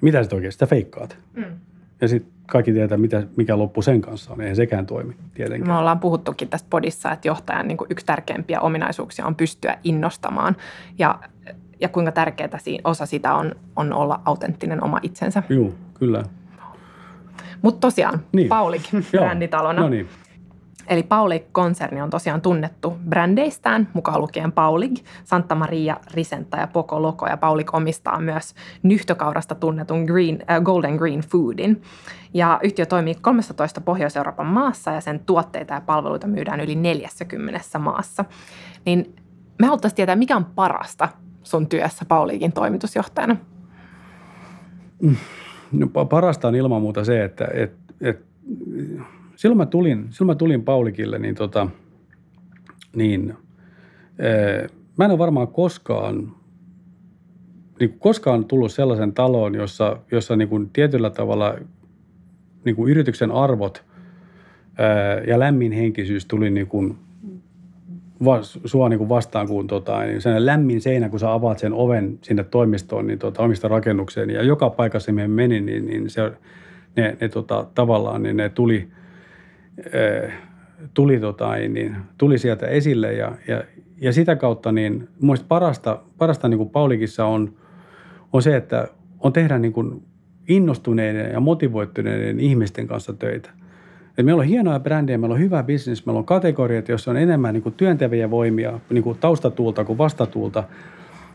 [0.00, 1.18] mitä sä oikeasti sitä feikkaat?
[1.34, 1.44] Mm.
[2.00, 4.40] Ja sitten kaikki tietää, mitä, mikä loppu sen kanssa on.
[4.40, 5.70] Eihän sekään toimi tietenkään.
[5.70, 10.56] Me ollaan puhuttukin tästä podissa, että johtajan niin yksi tärkeimpiä ominaisuuksia on pystyä innostamaan.
[10.98, 11.18] Ja,
[11.80, 15.42] ja kuinka tärkeää osa sitä on, on olla autenttinen oma itsensä.
[15.48, 16.22] Joo, kyllä.
[17.62, 18.48] Mutta tosiaan, niin.
[18.48, 19.82] Paulik bränditalona.
[19.82, 20.08] no niin.
[20.88, 27.26] Eli Paulig-konserni on tosiaan tunnettu brändeistään, mukaan lukien Paulig, Santa Maria, Risenta ja Poco Loco.
[27.26, 31.82] Ja Paulig omistaa myös nyhtökaurasta tunnetun green, äh, Golden Green Foodin.
[32.34, 38.24] Ja yhtiö toimii 13 Pohjois-Euroopan maassa ja sen tuotteita ja palveluita myydään yli 40 maassa.
[38.84, 39.16] Niin
[39.58, 41.08] me haluttaisiin tietää, mikä on parasta
[41.42, 43.36] sun työssä Pauligin toimitusjohtajana?
[45.72, 48.26] No, parasta on ilman muuta se, että et, et
[49.36, 51.68] silloin mä tulin, silloin mä tulin Paulikille, niin, tota,
[52.96, 53.34] niin
[54.18, 54.68] ee,
[54.98, 56.32] mä en ole varmaan koskaan,
[57.80, 61.54] niin koskaan tullut sellaisen taloon, jossa, jossa niin kuin tietyllä tavalla
[62.64, 63.84] niin kuin yrityksen arvot
[64.78, 66.96] ää, ja lämmin henkisyys tuli niin kuin
[68.24, 71.72] vas, sua niin kuin vastaan, kun tota, niin sen lämmin seinä, kun sä avaat sen
[71.72, 76.32] oven sinne toimistoon, niin tota, omista rakennukseen, ja joka paikassa, mihin menin, niin, niin se,
[76.96, 78.88] ne, ne tota, tavallaan, niin ne tuli–
[80.94, 83.64] tuli, tota, niin, tuli sieltä esille ja, ja,
[84.00, 87.54] ja sitä kautta niin mun parasta, parasta niin kuin Paulikissa on,
[88.32, 88.88] on se, että
[89.20, 90.02] on tehdä niin kuin
[90.48, 93.50] innostuneiden ja motivoituneiden ihmisten kanssa töitä.
[94.18, 97.54] Et meillä on hienoja brändejä, meillä on hyvä bisnes, meillä on kategoriat, joissa on enemmän
[97.54, 100.64] niin kuin työntäviä voimia niin kuin taustatuulta kuin vastatuulta.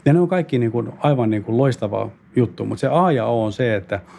[0.05, 3.25] Ja ne on kaikki niin kuin aivan niin kuin loistava juttu, mutta se A ja
[3.25, 3.99] O on se, että–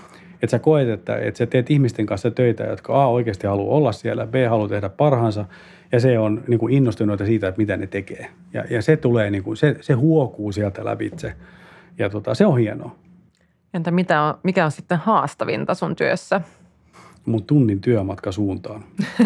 [0.42, 3.92] että sä koet, että, että sä teet ihmisten kanssa töitä, jotka A oikeasti haluaa olla
[3.92, 5.44] siellä, B haluaa tehdä parhaansa
[5.92, 8.26] ja se on niin kuin innostuneita siitä, että mitä ne tekee.
[8.52, 11.34] Ja, ja se tulee, niin kuin, se, se huokuu sieltä lävitse
[11.98, 12.96] ja tota, se on hienoa.
[13.74, 16.40] Entä mitä on, mikä on sitten haastavinta sun työssä?
[17.26, 18.84] Mun tunnin työmatka suuntaan.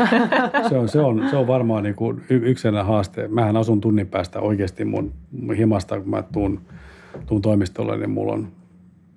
[0.68, 3.28] se, on, se, on, se on varmaan niin kuin yksi haaste.
[3.28, 5.12] Mähän asun tunnin päästä oikeasti mun
[5.56, 6.60] himasta, kun mä tuun,
[7.26, 8.48] tuun toimistolle, niin mulla on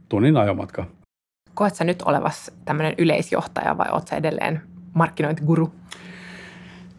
[0.10, 0.86] tunnin ajomatka–
[1.54, 4.62] Koet sä nyt olevas tämmöinen yleisjohtaja vai oot sä edelleen
[4.94, 5.66] markkinointiguru?
[5.66, 5.72] No,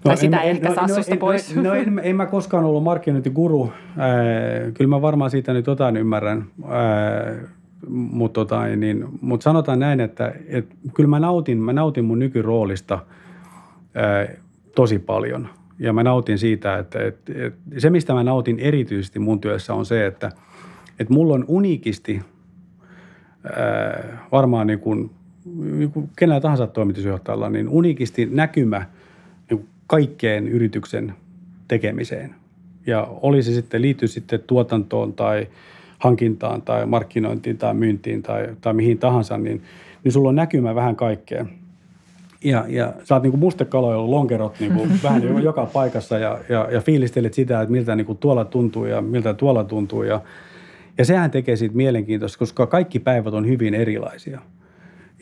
[0.03, 1.57] tai sitä en, ei ehkä no, saa no, susta en, pois.
[1.57, 3.73] No, no en, en mä koskaan ollut markkinointiguru.
[3.89, 6.45] Äh, kyllä mä varmaan siitä nyt jotain ymmärrän.
[6.65, 7.49] Äh,
[7.89, 12.95] mutta tota, niin, mut sanotaan näin, että et, kyllä mä nautin, mä nautin mun nykyroolista
[12.95, 14.37] äh,
[14.75, 15.49] tosi paljon.
[15.79, 19.87] Ja mä nautin siitä, että et, et, se mistä mä nautin erityisesti mun työssä on
[19.87, 20.33] se, että
[20.99, 22.21] et mulla on uniikisti–
[24.33, 25.11] varmaan niin kuin,
[25.55, 28.87] niin kuin kenellä tahansa toimitusjohtajalla, niin unikisti näkymä
[29.51, 31.15] niin kaikkeen yrityksen
[31.69, 32.35] tekemiseen.
[32.87, 35.47] Ja oli se sitten, liittyy sitten tuotantoon tai
[35.99, 39.63] hankintaan tai markkinointiin tai myyntiin tai, tai mihin tahansa, niin,
[40.05, 41.51] niin sulla on näkymä vähän kaikkeen.
[42.45, 46.69] Ja, ja sä oot niin kuin mustekaloilla lonkerot niin kuin vähän joka paikassa ja, ja,
[46.71, 50.21] ja fiilistelet sitä, että miltä niin kuin tuolla tuntuu ja miltä tuolla tuntuu ja,
[51.01, 54.41] ja sehän tekee siitä mielenkiintoista, koska kaikki päivät on hyvin erilaisia.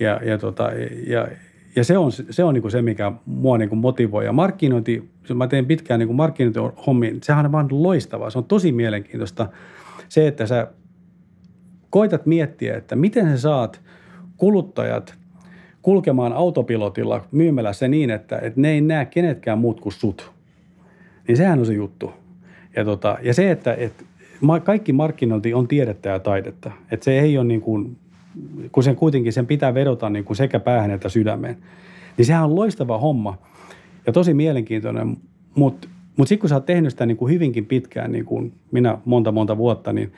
[0.00, 0.70] Ja, ja, tota,
[1.06, 1.28] ja,
[1.76, 4.24] ja se on se, on niin se mikä mua niin kuin motivoi.
[4.24, 8.30] Ja markkinointi, mä teen pitkään niin markkinointihommiin, sehän on vaan loistavaa.
[8.30, 9.48] Se on tosi mielenkiintoista
[10.08, 10.66] se, että sä
[11.90, 13.80] koitat miettiä, että miten sä saat
[14.36, 15.14] kuluttajat
[15.82, 20.32] kulkemaan autopilotilla myymälässä niin, että, että ne ei näe kenetkään muut kuin sut.
[21.28, 22.12] Niin sehän on se juttu.
[22.76, 24.04] Ja, tota, ja se, että, että
[24.64, 26.70] kaikki markkinointi on tiedettä ja taidetta.
[26.90, 27.96] Että se ei ole niin kuin,
[28.72, 31.56] kun sen kuitenkin sen pitää vedota niin kuin sekä päähän että sydämeen.
[32.16, 33.38] Niin sehän on loistava homma
[34.06, 35.16] ja tosi mielenkiintoinen,
[35.54, 38.98] mutta mutta sitten kun sä oot tehnyt sitä niin kuin hyvinkin pitkään, niin kuin minä
[39.04, 40.12] monta monta vuotta, niin,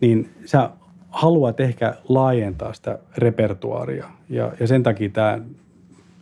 [0.00, 0.70] niin sä
[1.10, 4.06] haluat ehkä laajentaa sitä repertuaaria.
[4.28, 5.38] Ja, ja sen takia tämä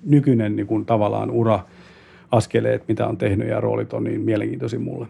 [0.05, 1.61] nykyinen niin kuin tavallaan ura,
[2.31, 5.07] askeleet, mitä on tehnyt ja roolit on niin mielenkiintoisia mulle.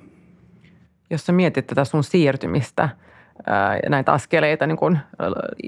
[1.13, 2.89] Jos sä mietit tätä sun siirtymistä,
[3.89, 4.99] näitä askeleita niin kuin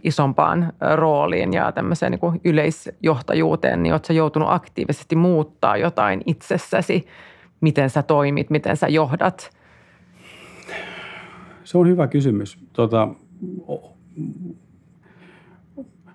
[0.04, 7.06] isompaan rooliin ja tämmöiseen niin kuin yleisjohtajuuteen, niin oletko joutunut aktiivisesti muuttaa jotain itsessäsi,
[7.60, 9.50] miten sä toimit, miten sä johdat?
[11.64, 12.58] Se on hyvä kysymys.
[12.72, 13.08] Tota,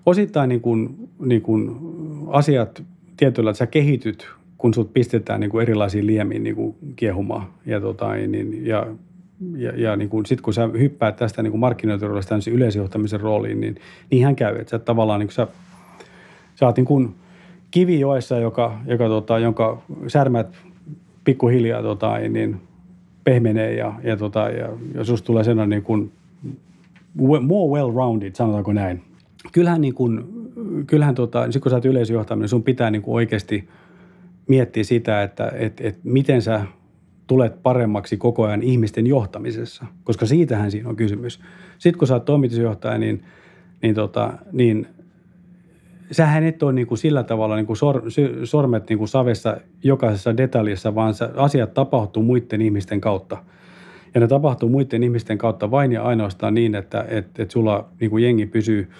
[0.06, 1.76] osittain niin kuin, niin kuin
[2.28, 2.82] asiat
[3.16, 7.46] tietyllä, että sä kehityt, kun sut pistetään niin kuin erilaisiin liemiin niin kuin kiehumaan.
[7.66, 8.86] Ja, tota, niin, ja,
[9.56, 13.76] ja, ja niin kuin, sit kun sä hyppäät tästä niin markkinointiroolista yleisjohtamisen rooliin, niin
[14.10, 14.56] niin hän käy.
[14.56, 15.46] Että sä tavallaan niin kuin sä,
[16.54, 17.14] sä oot niin kuin
[17.70, 20.56] kivijoessa, joka, joka, tota, jonka särmät
[21.24, 22.60] pikkuhiljaa tota, niin
[23.24, 26.12] pehmenee ja, ja, tota, ja, ja susta tulee sellainen niin kuin
[27.16, 29.02] more well-rounded, sanotaanko näin.
[29.52, 30.24] Kyllähän, niin kuin,
[30.86, 33.68] kyllähän tota, sit kun sä oot yleisjohtaminen, sun pitää niin kuin oikeasti
[34.48, 36.64] miettiä sitä, että et, et miten sä
[37.30, 41.40] tulet paremmaksi koko ajan ihmisten johtamisessa, koska siitähän siinä on kysymys.
[41.78, 43.22] Sitten kun sä oot toimitusjohtaja, niin,
[43.82, 44.86] niin, tota, niin
[46.10, 48.02] sähän et ole niin kuin sillä tavalla niin kuin sor,
[48.44, 53.36] sormet niin kuin savessa jokaisessa detaljissa, vaan asiat tapahtuu muiden ihmisten kautta.
[54.14, 58.10] Ja ne tapahtuu muiden ihmisten kautta vain ja ainoastaan niin, että et, et sulla niin
[58.10, 58.90] kuin jengi pysyy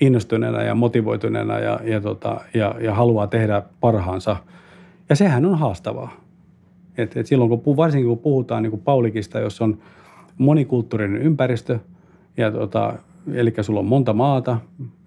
[0.00, 4.36] innostuneena ja motivoituneena ja, ja, tota, ja, ja haluaa tehdä parhaansa.
[5.08, 6.25] Ja sehän on haastavaa.
[6.96, 9.78] Et, et silloin kun, varsinkin kun puhutaan niin kuin Paulikista, jos on
[10.38, 11.78] monikulttuurinen ympäristö
[12.36, 12.94] ja tota,
[13.32, 14.58] eli sulla on monta maata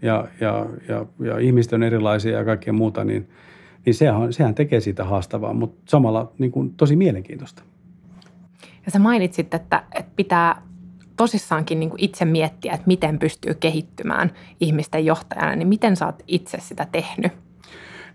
[0.02, 3.30] ja, ja, ja, ja ihmiset on erilaisia ja kaikkea muuta, niin,
[3.86, 7.63] niin sehän, sehän tekee siitä haastavaa, mutta samalla niin kuin tosi mielenkiintoista.
[8.86, 10.62] Ja sä mainitsit, että, että pitää
[11.17, 16.23] tosissaankin niin kuin itse miettiä, että miten pystyy kehittymään ihmisten johtajana, niin miten sä oot
[16.28, 17.32] itse sitä tehnyt?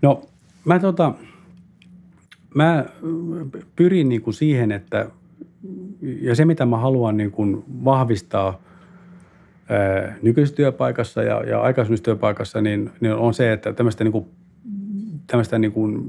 [0.02, 0.22] No
[0.64, 1.14] mä, tota,
[2.54, 2.84] mä
[3.76, 5.10] pyrin niin kuin siihen, että
[6.02, 8.58] ja se mitä mä haluan niin kuin vahvistaa–
[10.22, 14.26] nykyisessä työpaikassa ja, ja aikaisemmassa työpaikassa, niin, niin on se, että tämmöistä, niin kuin,
[15.26, 16.04] tämmöistä, niin kuin,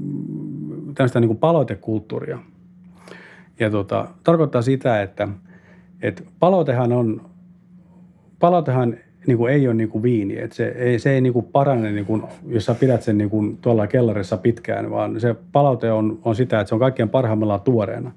[0.94, 2.38] tämmöistä niin kuin palautekulttuuria.
[3.60, 5.28] Ja tota, tarkoittaa sitä, että,
[6.02, 7.30] että palautehan on,
[8.38, 8.96] palautehan
[9.26, 10.38] niin kuin ei ole niin kuin viini.
[10.38, 13.30] Että se ei, se ei niin kuin parane, niin kuin, jos sä pidät sen niin
[13.30, 17.60] kuin tuolla kellarissa pitkään, vaan se palaute on, on sitä, että se on kaikkein parhaimmillaan
[17.60, 18.12] tuoreena.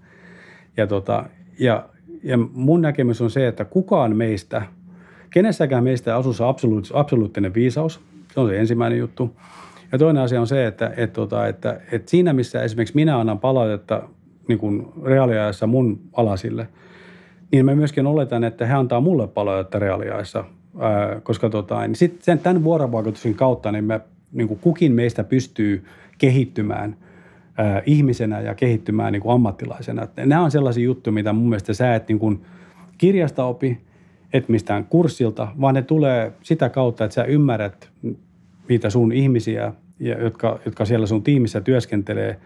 [0.77, 1.25] Ja, tota,
[1.59, 1.89] ja,
[2.23, 4.61] ja mun näkemys on se, että kukaan meistä–
[5.29, 7.99] Kenessäkään meistä asussa absoluut, absoluuttinen viisaus.
[8.33, 9.35] Se on se ensimmäinen juttu.
[9.91, 13.19] Ja toinen asia on se, että, että, tota, että, että, että siinä missä esimerkiksi minä
[13.19, 14.03] annan palautetta
[14.47, 16.67] niin kuin reaaliajassa mun alasille,
[17.51, 20.45] niin mä myöskin oletan, että he antaa mulle palautetta reaaliajassa,
[21.23, 24.01] koska tota, niin sit sen, tämän vuorovaikutuksen kautta niin me,
[24.31, 25.85] niin kuin kukin meistä pystyy
[26.17, 26.95] kehittymään
[27.57, 30.07] ää, ihmisenä ja kehittymään niin kuin ammattilaisena.
[30.25, 32.41] Nämä on sellaisia juttuja, mitä mun mielestä sä et niin kuin
[32.97, 33.81] kirjasta opi,
[34.33, 37.89] et mistään kurssilta, vaan ne tulee sitä kautta, että sä ymmärrät
[38.69, 42.39] niitä sun ihmisiä, jotka, jotka siellä sun tiimissä työskentelee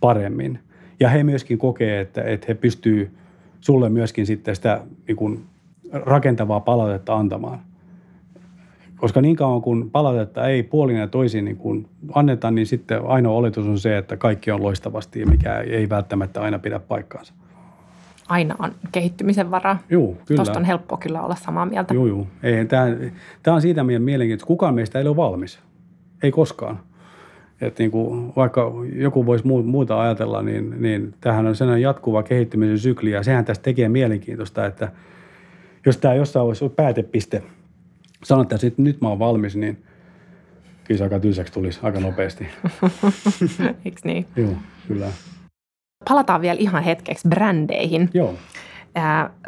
[0.00, 0.58] paremmin.
[1.00, 3.10] Ja he myöskin kokee, että, että he pystyy
[3.60, 5.44] sulle myöskin sitten sitä niin kuin
[5.92, 7.67] rakentavaa palautetta antamaan.
[8.98, 13.36] Koska niin kauan kun palautetta ei puolin ja toisin niin kuin anneta, niin sitten ainoa
[13.36, 17.34] oletus on se, että kaikki on loistavasti mikä ei välttämättä aina pidä paikkaansa
[18.28, 19.78] aina on kehittymisen varaa.
[19.90, 20.36] Joo, kyllä.
[20.36, 21.94] Tuosta on helppo kyllä olla samaa mieltä.
[21.94, 22.26] Joo, joo.
[22.42, 22.86] Ei, tämä,
[23.42, 25.58] tämä on siitä meidän mielenkiintoista, että kukaan meistä ei ole valmis.
[26.22, 26.80] Ei koskaan.
[27.60, 32.78] Että niin kuin, vaikka joku voisi muuta ajatella, niin, niin tämähän on sellainen jatkuva kehittymisen
[32.78, 34.92] sykli ja sehän tästä tekee mielenkiintoista, että
[35.86, 37.42] jos tämä jossain olisi päätepiste,
[38.24, 39.84] sanottaisiin, että nyt mä oon valmis, niin
[40.84, 42.46] kyllä se aika tylsäksi tulisi aika nopeasti.
[43.84, 44.26] Eikö niin?
[44.36, 44.54] Joo,
[44.88, 45.06] kyllä
[46.08, 48.10] palataan vielä ihan hetkeksi brändeihin.
[48.14, 48.34] Joo.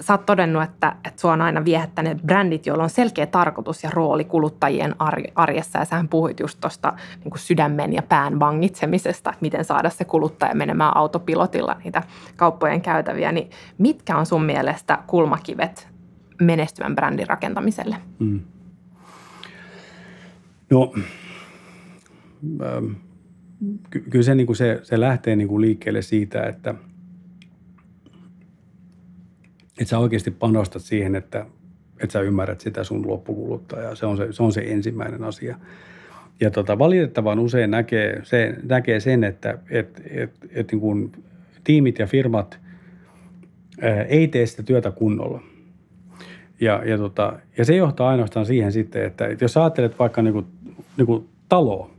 [0.01, 3.91] Sä oot todennut, että, että sua on aina viehättäneet brändit, joilla on selkeä tarkoitus ja
[3.91, 4.95] rooli kuluttajien
[5.35, 5.79] arjessa.
[5.79, 6.93] Ja sähän puhuit just tuosta
[7.25, 12.03] niin sydämen ja pään vangitsemisesta, että miten saada se kuluttaja menemään autopilotilla niitä
[12.37, 13.33] kauppojen käytäviä.
[13.33, 15.89] Niin mitkä on sun mielestä kulmakivet
[16.41, 17.97] menestyvän brändin rakentamiselle?
[18.19, 18.41] Mm.
[20.71, 20.95] No,
[22.63, 22.93] ähm
[23.91, 26.75] ky- kyllä se, niin kuin se, se lähtee niin kuin liikkeelle siitä, että,
[29.81, 31.47] että sä oikeasti panostat siihen, että,
[32.03, 33.95] että sä ymmärrät sitä sun loppukuluttajaa.
[33.95, 35.59] Se on se, se, on se ensimmäinen asia.
[36.41, 41.13] Ja tota, valitettavan usein näkee, se, näkee sen, että et, et, et niin kuin
[41.65, 42.61] tiimit ja firmat
[43.81, 45.43] ää, ei tee sitä työtä kunnolla.
[46.61, 50.33] Ja, ja, tota, ja se johtaa ainoastaan siihen sitten, että, että jos ajattelet vaikka niin
[50.33, 50.47] kuin,
[50.97, 51.91] niin kuin taloa,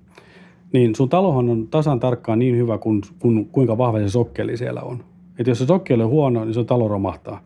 [0.74, 4.82] niin sun talohan on tasan tarkkaan niin hyvä, kuin, kuin, kuinka vahva se sokkeli siellä
[4.82, 5.04] on.
[5.40, 7.44] Että jos se sokkeli on huono, niin se talo romahtaa.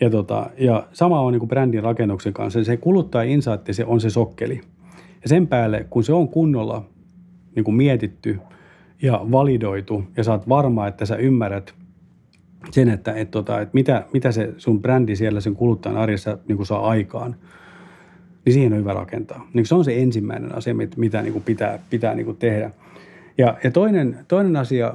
[0.00, 2.64] Ja, tota, ja sama on niin kuin brändin rakennuksen kanssa.
[2.64, 4.60] Se kuluttaja insight, se on se sokkeli.
[5.22, 6.84] Ja sen päälle, kun se on kunnolla
[7.56, 8.38] niin kuin mietitty
[9.02, 11.74] ja validoitu ja saat varma, että sä ymmärrät
[12.70, 16.56] sen, että, että, tota, että mitä, mitä se sun brändi siellä sen kuluttajan arjessa niin
[16.56, 17.36] kuin saa aikaan,
[18.44, 19.48] niin siihen on hyvä rakentaa.
[19.54, 22.70] Niin se on se ensimmäinen asia, mitä niin kuin pitää, pitää niin kuin tehdä.
[23.38, 24.94] Ja, ja toinen, toinen asia,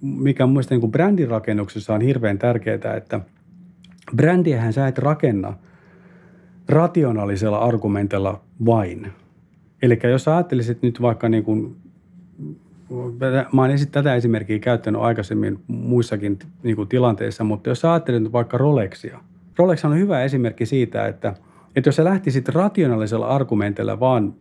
[0.00, 3.20] mikä mun niin kuin brändin rakennuksessa on hirveän tärkeää, että
[4.16, 5.54] brändiähän sä et rakenna
[6.68, 9.12] rationaalisella argumentilla vain.
[9.82, 11.76] Eli jos sä ajattelisit nyt vaikka niin kuin,
[13.52, 18.32] mä oon esit tätä esimerkkiä käyttänyt aikaisemmin muissakin niin kuin tilanteissa, mutta jos sä ajattelet
[18.32, 19.20] vaikka Rolexia.
[19.58, 21.34] Rolex on hyvä esimerkki siitä, että,
[21.76, 24.34] että jos sä lähtisit rationaalisella argumentilla vaan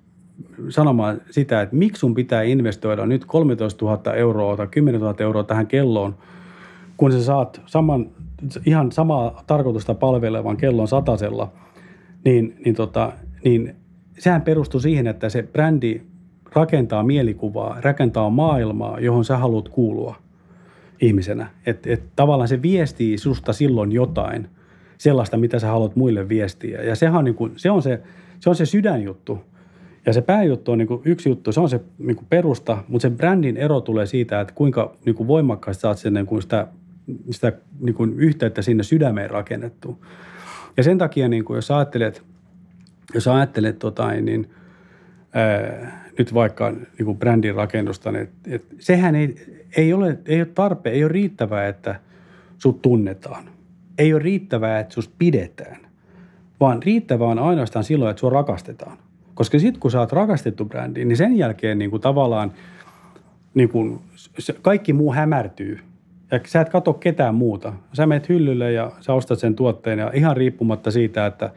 [0.69, 5.43] sanomaan sitä, että miksi sun pitää investoida nyt 13 000 euroa tai 10 000 euroa
[5.43, 6.15] tähän kelloon,
[6.97, 8.09] kun sä saat saman,
[8.65, 11.51] ihan samaa tarkoitusta palvelevan kellon satasella,
[12.25, 13.11] niin, niin, tota,
[13.43, 13.75] niin
[14.19, 16.01] sehän perustuu siihen, että se brändi
[16.53, 20.15] rakentaa mielikuvaa, rakentaa maailmaa, johon sä haluat kuulua
[21.01, 21.47] ihmisenä.
[21.65, 24.47] Että et tavallaan se viestii susta silloin jotain,
[24.97, 26.81] sellaista, mitä sä haluat muille viestiä.
[26.81, 28.01] Ja sehän on, niin kuin, se, on se,
[28.39, 29.41] se on se sydänjuttu.
[30.05, 33.01] Ja se pääjuttu on niin kuin yksi juttu, se on se niin kuin perusta, mutta
[33.01, 36.67] sen brändin ero tulee siitä, että kuinka niin kuin voimakkaasti saat sen niin kuin sitä,
[37.31, 40.05] sitä niin kuin yhteyttä sinne sydämeen rakennettu.
[40.77, 42.23] Ja sen takia, niin kuin jos ajattelet,
[43.13, 44.49] jos ajattelet tota, niin,
[45.33, 49.35] ää, nyt vaikka niin kuin brändin rakennusta, niin että, että sehän ei,
[49.77, 51.99] ei, ole, ei ole tarpeen, ei ole riittävää, että
[52.57, 53.54] sut tunnetaan.
[53.97, 55.77] Ei ole riittävää, että susta pidetään,
[56.59, 58.97] vaan riittävää on ainoastaan silloin, että sua rakastetaan.
[59.33, 62.51] Koska sitten kun sä oot rakastettu brändi, niin sen jälkeen niin kuin tavallaan
[63.53, 63.99] niin kuin
[64.61, 65.79] kaikki muu hämärtyy.
[66.31, 67.73] Ja sä et katso ketään muuta.
[67.93, 71.49] Sä menet hyllylle ja sä ostat sen tuotteen ja ihan riippumatta siitä, että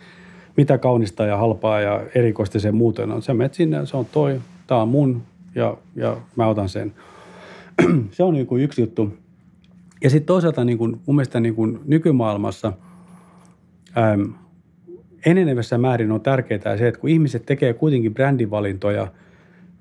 [0.57, 3.23] mitä kaunista ja halpaa ja erikoista se muuten on.
[3.23, 5.23] Sä menet sinne, se on toi, tää on mun
[5.55, 6.93] ja, ja mä otan sen.
[8.11, 9.13] se on niin kuin yksi juttu.
[10.03, 12.73] Ja sitten toisaalta niin kuin, mun mielestä niin kuin nykymaailmassa
[13.99, 14.35] äm,
[15.27, 19.13] enenevässä määrin on tärkeää se, että kun ihmiset tekee kuitenkin brändivalintoja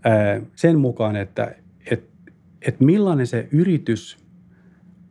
[0.03, 1.55] ää, sen mukaan, että
[1.91, 2.03] et,
[2.61, 4.17] et millainen se yritys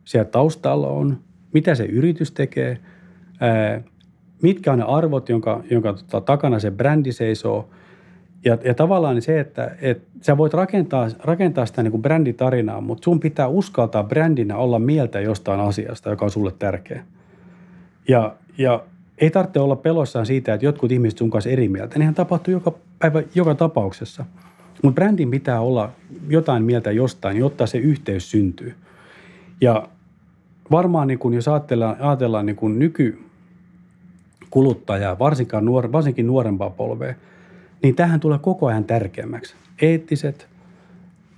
[0.05, 1.19] siellä taustalla on,
[1.53, 2.77] mitä se yritys tekee,
[3.39, 3.81] ää,
[4.41, 7.69] mitkä on ne arvot, jonka, jonka tota, takana se brändi seisoo.
[8.45, 13.03] Ja, ja tavallaan se, että et sä voit rakentaa, rakentaa sitä niin kuin bränditarinaa, mutta
[13.03, 17.03] sun pitää uskaltaa brändinä olla mieltä jostain asiasta, joka on sulle tärkeä.
[18.07, 18.83] Ja, ja
[19.17, 21.99] ei tarvitse olla pelossaan siitä, että jotkut ihmiset sun kanssa eri mieltä.
[21.99, 24.25] Nehän tapahtuu joka päivä, joka tapauksessa.
[24.83, 25.91] Mutta brändin pitää olla
[26.29, 28.75] jotain mieltä jostain, jotta se yhteys syntyy.
[29.61, 29.87] Ja
[30.71, 37.17] varmaan niin kun, jos ajatellaan, ajatellaan niin kun nykykuluttajaa, varsinkin, nuor, varsinkin nuorempaa polvea, niin
[37.95, 39.55] tähän tulee koko ajan tärkeämmäksi.
[39.81, 40.47] Eettiset,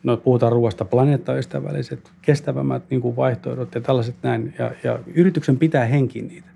[0.04, 4.54] no puhutaan ruoasta, planeettaystävälliset, kestävämmät niin kuin vaihtoehdot ja tällaiset näin.
[4.60, 6.50] Ja, ja yrityksen pitää henkiä niitä.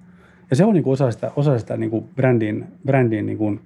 [0.49, 3.59] Ja se on niin kuin osa sitä, osa sitä niin kuin brändin, brändin niin kuin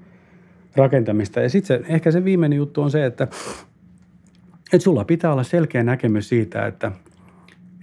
[0.76, 1.40] rakentamista.
[1.40, 3.28] Ja sitten ehkä se viimeinen juttu on se, että,
[4.74, 6.92] että sulla pitää olla selkeä näkemys siitä, että,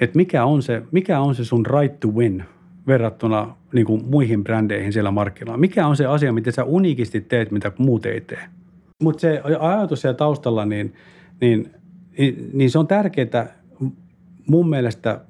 [0.00, 2.44] että mikä, on se, mikä on se sun right to win
[2.86, 5.60] verrattuna niin kuin muihin brändeihin siellä markkinoilla.
[5.60, 8.44] Mikä on se asia, mitä sä uniikisti teet, mitä muut ei tee.
[9.02, 10.94] Mutta se ajatus siellä taustalla, niin,
[11.40, 11.70] niin,
[12.18, 13.54] niin, niin se on tärkeää
[14.46, 15.20] mun mielestä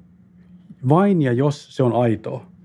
[0.89, 2.55] vain ja jos se on aitoa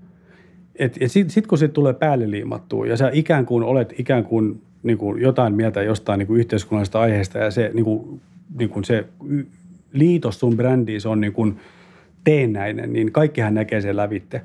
[0.81, 4.25] et, et sitten sit kun se tulee päälle liimattua ja sä ikään kuin olet ikään
[4.25, 8.21] kuin, niin kuin jotain mieltä jostain niin kuin yhteiskunnallisesta aiheesta ja se, niin kuin,
[8.57, 9.05] niin kuin se
[9.93, 11.59] liitos sun brändiin, se on niin kuin
[12.23, 14.41] teennäinen, niin kaikkihan näkee sen lävitte.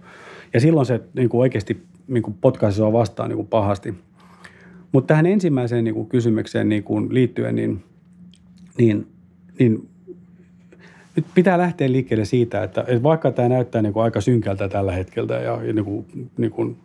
[0.57, 3.94] Ja silloin se niin kuin oikeasti niin kuin potkaisi sua vastaan niin kuin pahasti.
[4.92, 7.82] Mutta tähän ensimmäiseen niin kuin kysymykseen niin kuin liittyen, niin,
[8.78, 9.07] niin,
[9.59, 9.88] niin
[11.16, 14.92] nyt pitää lähteä liikkeelle siitä, että, että vaikka tämä näyttää niin kuin aika synkältä tällä
[14.92, 16.76] hetkellä ja niin kuin, niin kuin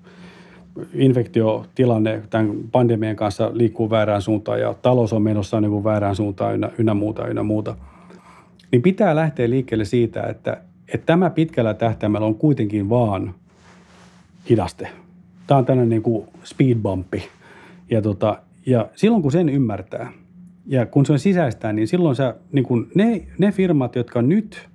[0.94, 6.54] infektiotilanne tämän pandemian kanssa liikkuu väärään suuntaan ja talous on menossa niin kuin väärään suuntaan
[6.54, 7.76] ynnä, ynnä muuta, ynnä muuta,
[8.72, 10.58] niin pitää lähteä liikkeelle siitä, että,
[10.94, 13.34] että tämä pitkällä tähtäimellä on kuitenkin vaan
[14.50, 14.88] hidaste.
[15.48, 17.24] Tämä on tämmöinen niin kuin speed bumpi.
[17.90, 20.12] Ja, tota, ja silloin kun sen ymmärtää
[20.66, 24.70] ja kun se on sisäistään, niin silloin sä, niin kuin ne, ne firmat, jotka nyt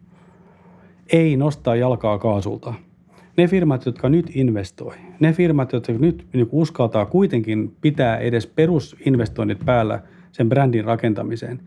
[1.12, 2.74] ei nostaa jalkaa kaasulta,
[3.36, 9.58] ne firmat, jotka nyt investoi, ne firmat, jotka nyt niin uskaltaa kuitenkin pitää edes perusinvestoinnit
[9.64, 10.02] päällä
[10.32, 11.60] sen brändin rakentamiseen,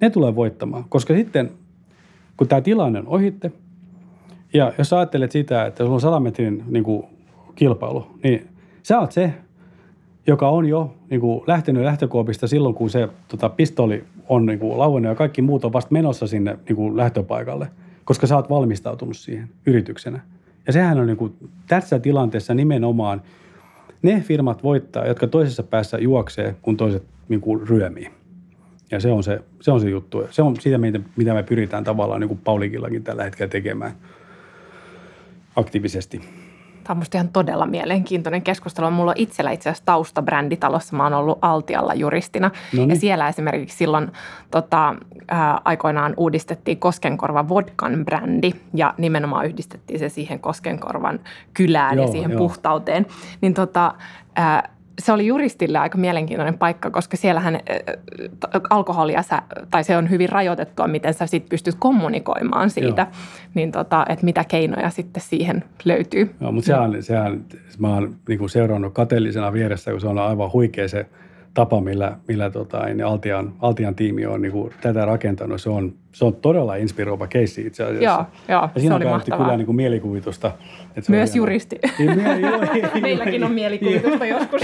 [0.00, 0.84] ne tulee voittamaan.
[0.88, 1.50] Koska sitten,
[2.36, 3.52] kun tämä tilanne on ohitte,
[4.54, 7.06] ja jos ajattelet sitä, että sulla on 100 metrin niin kuin,
[7.58, 8.48] kilpailu, niin
[8.82, 9.32] sä oot se,
[10.26, 14.78] joka on jo niin kuin, lähtenyt lähtökuopista silloin, kun se tota, pistoli on niin kuin,
[14.78, 17.68] lauennut ja kaikki muut on vasta menossa sinne niin kuin, lähtöpaikalle,
[18.04, 20.20] koska sä oot valmistautunut siihen yrityksenä.
[20.66, 21.32] Ja sehän on niin kuin,
[21.66, 23.22] tässä tilanteessa nimenomaan
[24.02, 28.10] ne firmat voittaa, jotka toisessa päässä juoksee, kun toiset niin kuin, ryömii.
[28.90, 30.22] Ja se on se, se on se juttu.
[30.30, 30.78] Se on sitä,
[31.16, 33.92] mitä me pyritään tavallaan niin kuin Paulikillakin tällä hetkellä tekemään
[35.56, 36.37] aktiivisesti.
[36.88, 38.90] Tämä on musta ihan todella mielenkiintoinen keskustelu.
[38.90, 40.96] Mulla on itsellä itse asiassa tausta bränditalossa.
[40.96, 42.50] Mä oon ollut Altialla juristina.
[42.72, 42.90] Noniin.
[42.90, 44.12] Ja siellä esimerkiksi silloin
[44.50, 44.94] tota,
[45.28, 48.52] ää, aikoinaan uudistettiin Koskenkorva Vodkan brändi.
[48.74, 51.20] Ja nimenomaan yhdistettiin se siihen Koskenkorvan
[51.54, 52.38] kylään joo, ja siihen joo.
[52.38, 53.06] puhtauteen.
[53.40, 53.94] Niin tota,
[54.36, 54.68] ää,
[54.98, 57.60] se oli juristille aika mielenkiintoinen paikka, koska siellähän
[58.70, 63.22] alkoholia, sä, tai se on hyvin rajoitettua, miten sä sit pystyt kommunikoimaan siitä, Joo.
[63.54, 66.34] niin tota, että mitä keinoja sitten siihen löytyy.
[66.40, 67.44] Joo, mutta sehän, sehän
[67.78, 71.06] mä oon niin seurannut kateellisena vieressä, kun se on aivan huikea se
[71.58, 75.60] tapa, millä, millä tota, niin Altian, Altian tiimi on niin kuin, tätä rakentanut.
[75.60, 78.04] Se on, se on todella inspiroiva keissi itse asiassa.
[78.04, 79.44] Joo, joo ja siinä se oli mahtavaa.
[79.44, 80.52] kyllä niin kuin mielikuvitusta.
[80.96, 81.78] Että Myös juristi.
[81.98, 82.60] Niin, joo,
[83.02, 84.62] Meilläkin on mielikuvitusta joskus.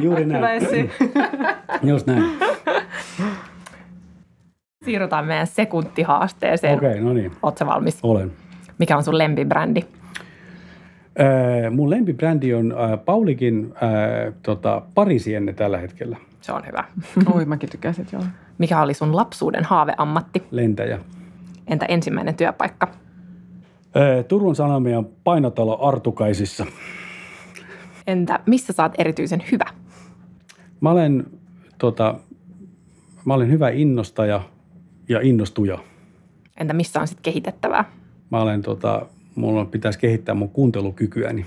[0.00, 0.62] Juuri näin.
[1.82, 2.24] Just näin.
[4.84, 6.78] Siirrytään meidän sekuntihaasteeseen.
[6.78, 7.32] Okei, okay, no niin.
[7.42, 7.98] Oletko valmis?
[8.02, 8.32] Olen.
[8.78, 9.80] Mikä on sun lempibrändi?
[11.20, 16.16] Äh, mun lempibrändi on äh, Paulikin äh, tota, parisienne tällä hetkellä.
[16.44, 16.84] Se on hyvä.
[17.34, 18.22] Oi, mäkin tykäsin, joo.
[18.58, 20.42] Mikä oli sun lapsuuden haaveammatti?
[20.50, 20.98] Lentäjä.
[21.66, 22.88] Entä ensimmäinen työpaikka?
[23.96, 26.66] Äh, Turun Sanomien painotalo Artukaisissa.
[28.06, 29.64] Entä missä saat erityisen hyvä?
[30.80, 31.26] Mä olen,
[31.78, 32.14] tota,
[33.24, 34.40] mä olen hyvä innostaja
[35.08, 35.78] ja innostuja.
[36.60, 37.84] Entä missä on sitten kehitettävää?
[38.30, 41.46] Mä olen tota, mulla pitäisi kehittää mun kuuntelukykyäni.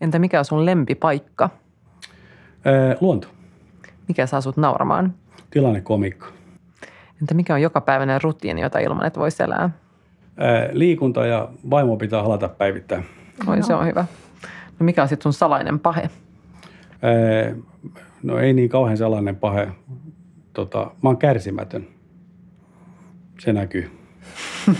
[0.00, 1.50] Entä mikä on sun lempipaikka?
[2.64, 3.37] Ee, luonto.
[4.08, 5.14] Mikä saa sut nauramaan?
[5.50, 6.26] Tilannekomikko.
[7.20, 9.70] Entä mikä on jokapäiväinen rutiini, jota ilman et voisi elää?
[10.38, 13.04] Ee, liikunta ja vaimo pitää halata päivittäin.
[13.46, 13.62] Oi, no.
[13.66, 14.04] se on hyvä.
[14.78, 16.10] No mikä on sitten sun salainen pahe?
[17.02, 17.56] Ee,
[18.22, 19.68] no ei niin kauhean salainen pahe.
[20.52, 21.86] Tota, mä oon kärsimätön.
[23.38, 23.90] Se näkyy.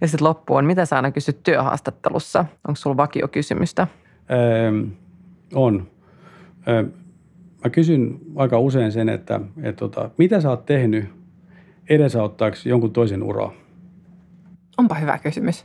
[0.00, 2.44] Ja sitten loppuun, mitä sä aina kysyt työhaastattelussa?
[2.68, 3.86] Onko sulla vakiokysymystä?
[4.30, 4.72] Öö,
[5.54, 5.88] on.
[6.68, 6.84] Öö,
[7.64, 11.04] mä kysyn aika usein sen, että, että tota, mitä sä oot tehnyt
[11.88, 13.52] edesauttaaksi jonkun toisen uraa?
[14.78, 15.64] Onpa hyvä kysymys.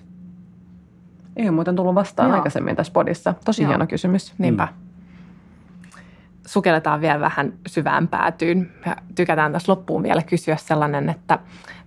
[1.36, 2.38] Ei ole muuten tullut vastaan Joo.
[2.38, 3.34] aikaisemmin tässä podissa.
[3.46, 3.70] Tosi Joo.
[3.70, 4.34] hieno kysymys.
[4.38, 4.68] Niinpä.
[4.72, 6.00] Mm.
[6.48, 8.72] Sukelletaan vielä vähän syvään päätyyn.
[8.86, 11.40] Ja tykätään tässä loppuun vielä kysyä sellainen, että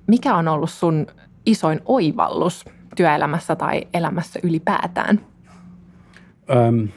[0.07, 1.07] mikä on ollut sun
[1.47, 2.65] isoin oivallus
[2.97, 5.21] työelämässä tai elämässä ylipäätään?
[6.51, 6.89] Öm,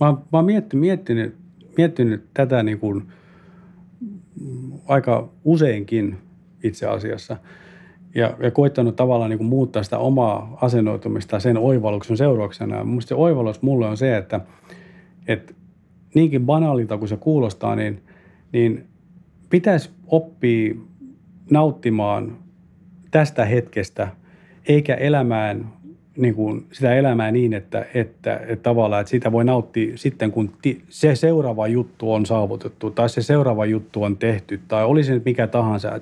[0.00, 1.39] mä, mä oon miettinyt, miettinyt,
[1.76, 3.02] miettinyt tätä niin kuin
[4.88, 6.18] aika useinkin
[6.62, 7.36] itse asiassa
[8.14, 12.84] ja, ja koittanut tavallaan niin kuin muuttaa sitä omaa asennoitumista sen oivalluksen seurauksena.
[12.84, 14.40] Mielestäni se oivallus mulle on se, että,
[15.28, 15.54] että
[16.14, 18.02] niinkin banaalilta kuin se kuulostaa, niin,
[18.52, 18.86] niin
[19.50, 20.74] pitäisi oppia
[21.50, 22.38] nauttimaan
[23.10, 24.08] tästä hetkestä,
[24.68, 25.72] eikä elämään
[26.20, 30.50] niin kuin sitä elämää niin, että, että, että tavallaan että sitä voi nauttia sitten, kun
[30.62, 35.12] ti, se seuraava juttu on saavutettu tai se seuraava juttu on tehty tai oli se
[35.12, 36.00] nyt mikä tahansa.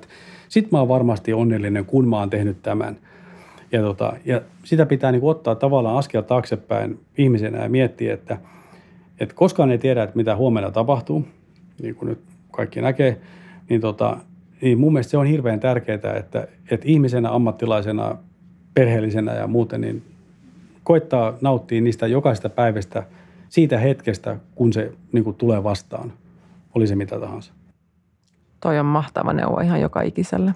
[0.49, 2.97] Sitten mä oon varmasti onnellinen, kun mä oon tehnyt tämän.
[3.71, 8.37] Ja, tota, ja sitä pitää niin kuin ottaa tavallaan askel taaksepäin ihmisenä ja miettiä, että,
[9.19, 11.25] että koskaan ei tiedä, että mitä huomenna tapahtuu,
[11.81, 12.19] niin kuin nyt
[12.51, 13.17] kaikki näkee,
[13.69, 14.17] niin tota,
[14.61, 18.17] niin mun mielestä se on hirveän tärkeää, että, että ihmisenä, ammattilaisena,
[18.79, 20.03] perheellisenä ja muuten, niin
[20.83, 23.03] koittaa nauttia niistä jokaisesta päivästä
[23.49, 26.13] siitä hetkestä, kun se niin kuin tulee vastaan,
[26.75, 27.53] oli se mitä tahansa.
[28.59, 30.51] Toi on mahtava neuvo ihan joka ikiselle.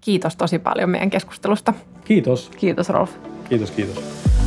[0.00, 1.74] Kiitos tosi paljon meidän keskustelusta.
[2.04, 2.50] Kiitos.
[2.56, 3.10] Kiitos Rolf.
[3.48, 4.37] Kiitos, kiitos.